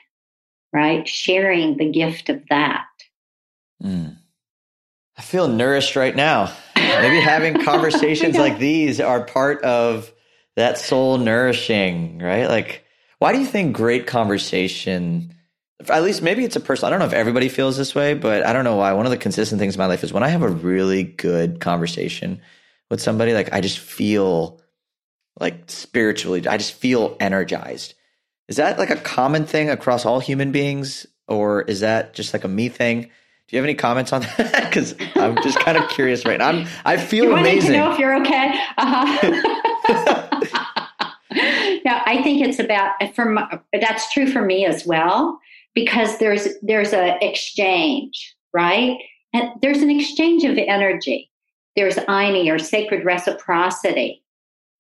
[0.72, 1.08] right?
[1.08, 2.84] Sharing the gift of that.
[3.82, 4.16] Mm.
[5.16, 6.52] I feel nourished right now.
[6.76, 10.12] Maybe having conversations like these are part of
[10.56, 12.46] that soul nourishing, right?
[12.48, 12.84] Like,
[13.18, 15.34] why do you think great conversation,
[15.88, 18.44] at least maybe it's a personal, I don't know if everybody feels this way, but
[18.44, 18.92] I don't know why.
[18.92, 21.60] One of the consistent things in my life is when I have a really good
[21.60, 22.40] conversation
[22.90, 24.60] with somebody, like I just feel
[25.40, 27.94] like spiritually, I just feel energized.
[28.48, 31.06] Is that like a common thing across all human beings?
[31.26, 33.10] Or is that just like a me thing?
[33.48, 34.64] Do you have any comments on that?
[34.74, 36.48] Because I'm just kind of curious right now.
[36.48, 37.72] I'm, I feel you amazing.
[37.72, 38.52] to know if you're okay.
[38.76, 39.30] Uh-huh.
[41.84, 43.38] yeah, I think it's about from
[43.80, 45.38] that's true for me as well.
[45.74, 48.96] because there's there's a exchange, right?
[49.32, 51.30] And there's an exchange of energy.
[51.76, 54.22] There's ayni or sacred reciprocity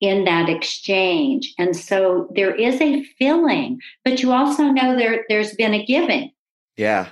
[0.00, 1.52] in that exchange.
[1.58, 6.32] And so there is a filling, but you also know there there's been a giving.
[6.76, 7.08] Yeah.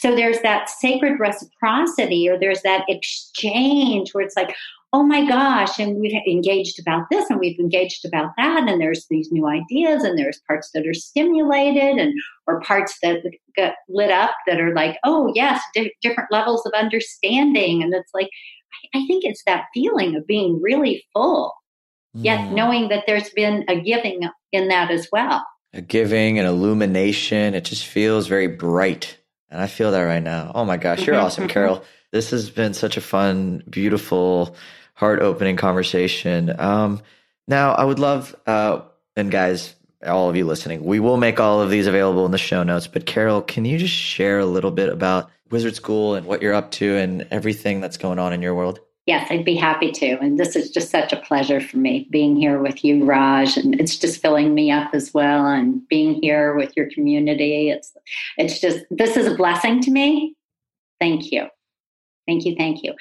[0.00, 4.56] So there's that sacred reciprocity or there's that exchange where it's like,
[4.94, 9.06] oh my gosh, and we've engaged about this and we've engaged about that, and there's
[9.10, 12.14] these new ideas, and there's parts that are stimulated, and
[12.46, 13.22] or parts that
[13.54, 18.10] get lit up that are like, oh yes, di- different levels of understanding, and it's
[18.14, 18.30] like,
[18.94, 21.52] I, I, think it's that feeling of being really full,
[22.16, 22.24] mm.
[22.24, 24.22] yet knowing that there's been a giving
[24.52, 25.46] in that as well.
[25.74, 27.54] A giving, an illumination.
[27.54, 29.19] It just feels very bright.
[29.50, 30.52] And I feel that right now.
[30.54, 31.84] Oh my gosh, you're awesome, Carol.
[32.12, 34.56] This has been such a fun, beautiful
[34.94, 36.54] heart opening conversation.
[36.58, 37.02] Um,
[37.48, 38.82] now, I would love, uh,
[39.16, 39.74] and guys,
[40.06, 42.86] all of you listening, we will make all of these available in the show notes.
[42.86, 46.54] But Carol, can you just share a little bit about Wizard School and what you're
[46.54, 48.80] up to and everything that's going on in your world?
[49.06, 50.18] Yes, I'd be happy to.
[50.20, 53.80] And this is just such a pleasure for me being here with you, Raj, and
[53.80, 55.46] it's just filling me up as well.
[55.46, 57.92] And being here with your community, it's
[58.36, 60.36] it's just this is a blessing to me.
[61.00, 61.48] Thank you.
[62.28, 62.54] Thank you.
[62.56, 62.92] Thank you.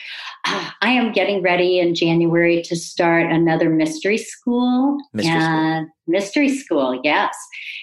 [0.47, 4.97] Uh, I am getting ready in January to start another mystery school.
[5.13, 5.87] Mystery school.
[6.07, 7.35] Mystery school, yes.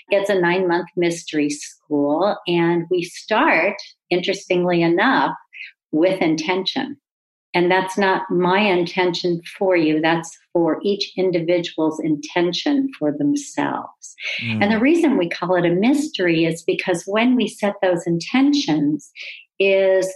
[0.08, 2.36] It's a nine month mystery school.
[2.48, 3.76] And we start,
[4.10, 5.36] interestingly enough,
[5.92, 6.96] with intention.
[7.56, 9.98] And that's not my intention for you.
[9.98, 14.14] That's for each individual's intention for themselves.
[14.42, 14.62] Mm.
[14.62, 19.10] And the reason we call it a mystery is because when we set those intentions
[19.58, 20.06] is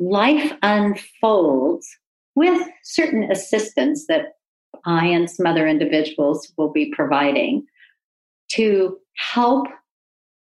[0.00, 1.88] life unfolds
[2.34, 4.32] with certain assistance that
[4.84, 7.64] I and some other individuals will be providing
[8.54, 9.68] to help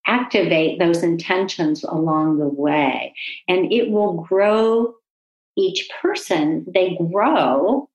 [0.07, 3.13] activate those intentions along the way.
[3.49, 4.95] And it will grow
[5.60, 7.89] each person, they grow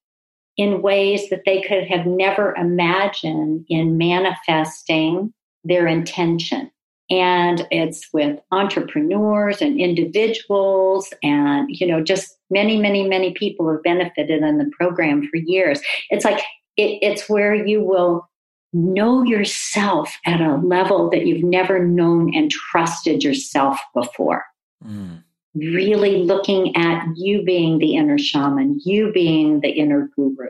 [0.56, 5.32] in ways that they could have never imagined in manifesting
[5.64, 6.70] their intention.
[7.10, 13.82] And it's with entrepreneurs and individuals and you know just many many many people have
[13.82, 15.80] benefited in the program for years.
[16.08, 16.38] It's like
[16.76, 18.28] it, it's where you will
[18.72, 24.44] know yourself at a level that you've never known and trusted yourself before.
[24.84, 25.23] Mm.
[25.54, 30.48] Really looking at you being the inner shaman you being the inner guru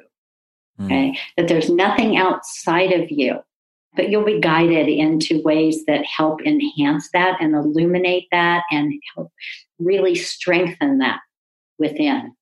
[0.80, 0.84] mm.
[0.84, 3.38] okay that there's nothing outside of you
[3.96, 9.32] but you'll be guided into ways that help enhance that and illuminate that and help
[9.78, 11.20] really strengthen that
[11.78, 12.34] within.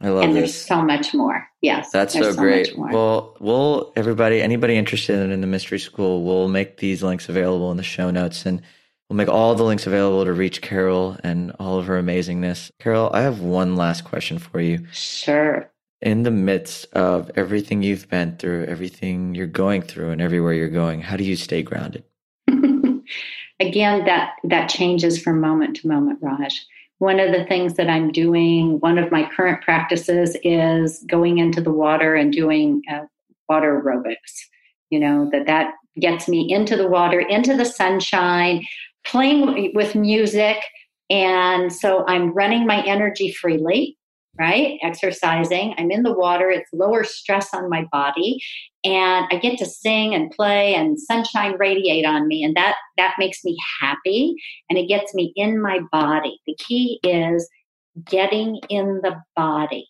[0.00, 0.26] I love it.
[0.26, 0.42] and this.
[0.42, 1.46] there's so much more.
[1.62, 1.90] Yes.
[1.90, 2.76] That's so, so great.
[2.76, 7.76] Well, we'll, everybody, anybody interested in the mystery school, we'll make these links available in
[7.76, 8.60] the show notes and
[9.08, 12.70] we'll make all the links available to reach Carol and all of her amazingness.
[12.78, 14.86] Carol, I have one last question for you.
[14.92, 15.70] Sure
[16.02, 20.68] in the midst of everything you've been through, everything you're going through, and everywhere you're
[20.68, 22.04] going, how do you stay grounded?
[23.60, 26.64] Again, that that changes from moment to moment, Raj.
[26.98, 31.60] One of the things that I'm doing, one of my current practices is going into
[31.60, 33.04] the water and doing uh,
[33.48, 34.44] water aerobics.
[34.90, 38.62] You know that that gets me into the water, into the sunshine,
[39.06, 40.58] playing with music,
[41.10, 43.96] and so I'm running my energy freely
[44.38, 44.78] right?
[44.82, 45.74] Exercising.
[45.78, 46.50] I'm in the water.
[46.50, 48.38] It's lower stress on my body.
[48.84, 52.44] And I get to sing and play and sunshine radiate on me.
[52.44, 54.34] And that, that makes me happy
[54.68, 56.40] and it gets me in my body.
[56.46, 57.48] The key is
[58.04, 59.88] getting in the body,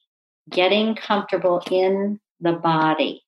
[0.50, 3.22] getting comfortable in the body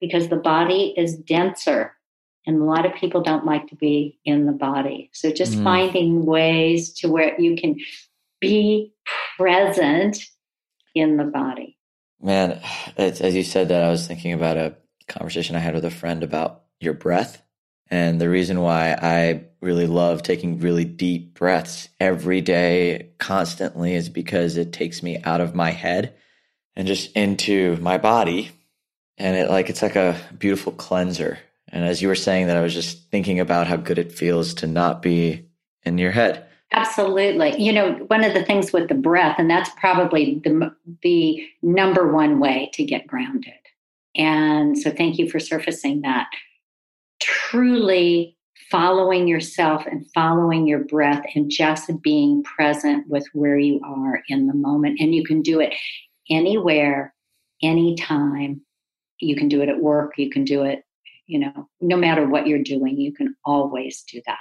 [0.00, 1.94] because the body is denser
[2.46, 5.10] and a lot of people don't like to be in the body.
[5.12, 5.64] So just mm.
[5.64, 7.76] finding ways to where you can
[8.40, 8.94] be
[9.38, 10.18] present
[10.94, 11.78] in the body.
[12.20, 12.60] Man,
[12.96, 14.76] as you said that, I was thinking about a
[15.08, 17.42] conversation I had with a friend about your breath.
[17.90, 24.08] And the reason why I really love taking really deep breaths every day, constantly, is
[24.08, 26.14] because it takes me out of my head
[26.74, 28.50] and just into my body.
[29.18, 31.38] And it like it's like a beautiful cleanser.
[31.72, 34.54] And as you were saying that, I was just thinking about how good it feels
[34.54, 35.48] to not be
[35.84, 36.46] in your head.
[36.72, 37.60] Absolutely.
[37.60, 42.12] You know, one of the things with the breath, and that's probably the, the number
[42.12, 43.54] one way to get grounded.
[44.14, 46.28] And so thank you for surfacing that.
[47.20, 48.36] Truly
[48.70, 54.46] following yourself and following your breath and just being present with where you are in
[54.46, 54.98] the moment.
[54.98, 55.74] And you can do it
[56.30, 57.14] anywhere,
[57.62, 58.62] anytime.
[59.20, 60.14] You can do it at work.
[60.16, 60.84] You can do it,
[61.32, 64.36] you know, no matter what you're doing, you can always do that.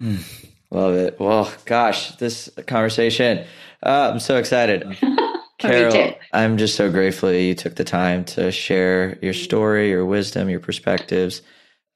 [0.00, 0.46] Mm.
[0.70, 1.18] Love it.
[1.18, 3.44] Well, gosh, this conversation.
[3.82, 4.96] Uh, I'm so excited.
[5.58, 10.48] Carol, I'm just so grateful you took the time to share your story, your wisdom,
[10.48, 11.42] your perspectives.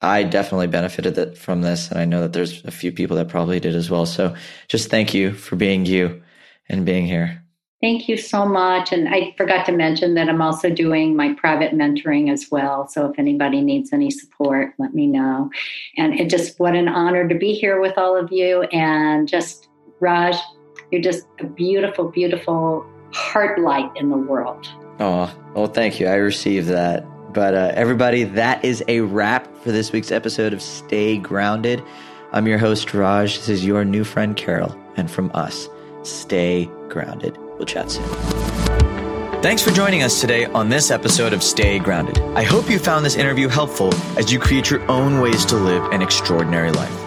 [0.01, 3.61] I definitely benefited from this, and I know that there's a few people that probably
[3.61, 4.05] did as well.
[4.05, 4.35] So
[4.67, 6.21] just thank you for being you
[6.67, 7.43] and being here.
[7.79, 8.91] Thank you so much.
[8.91, 12.87] And I forgot to mention that I'm also doing my private mentoring as well.
[12.87, 15.51] So if anybody needs any support, let me know.
[15.95, 18.63] And it just what an honor to be here with all of you.
[18.63, 19.69] And just
[19.99, 20.35] Raj,
[20.91, 24.67] you're just a beautiful, beautiful heart light in the world.
[24.99, 26.07] Oh, well, thank you.
[26.07, 27.05] I received that.
[27.31, 31.83] But uh, everybody, that is a wrap for this week's episode of Stay Grounded.
[32.31, 33.37] I'm your host, Raj.
[33.37, 34.75] This is your new friend, Carol.
[34.95, 35.69] And from us,
[36.01, 37.37] stay grounded.
[37.57, 38.05] We'll chat soon.
[39.41, 42.19] Thanks for joining us today on this episode of Stay Grounded.
[42.35, 45.83] I hope you found this interview helpful as you create your own ways to live
[45.91, 47.06] an extraordinary life.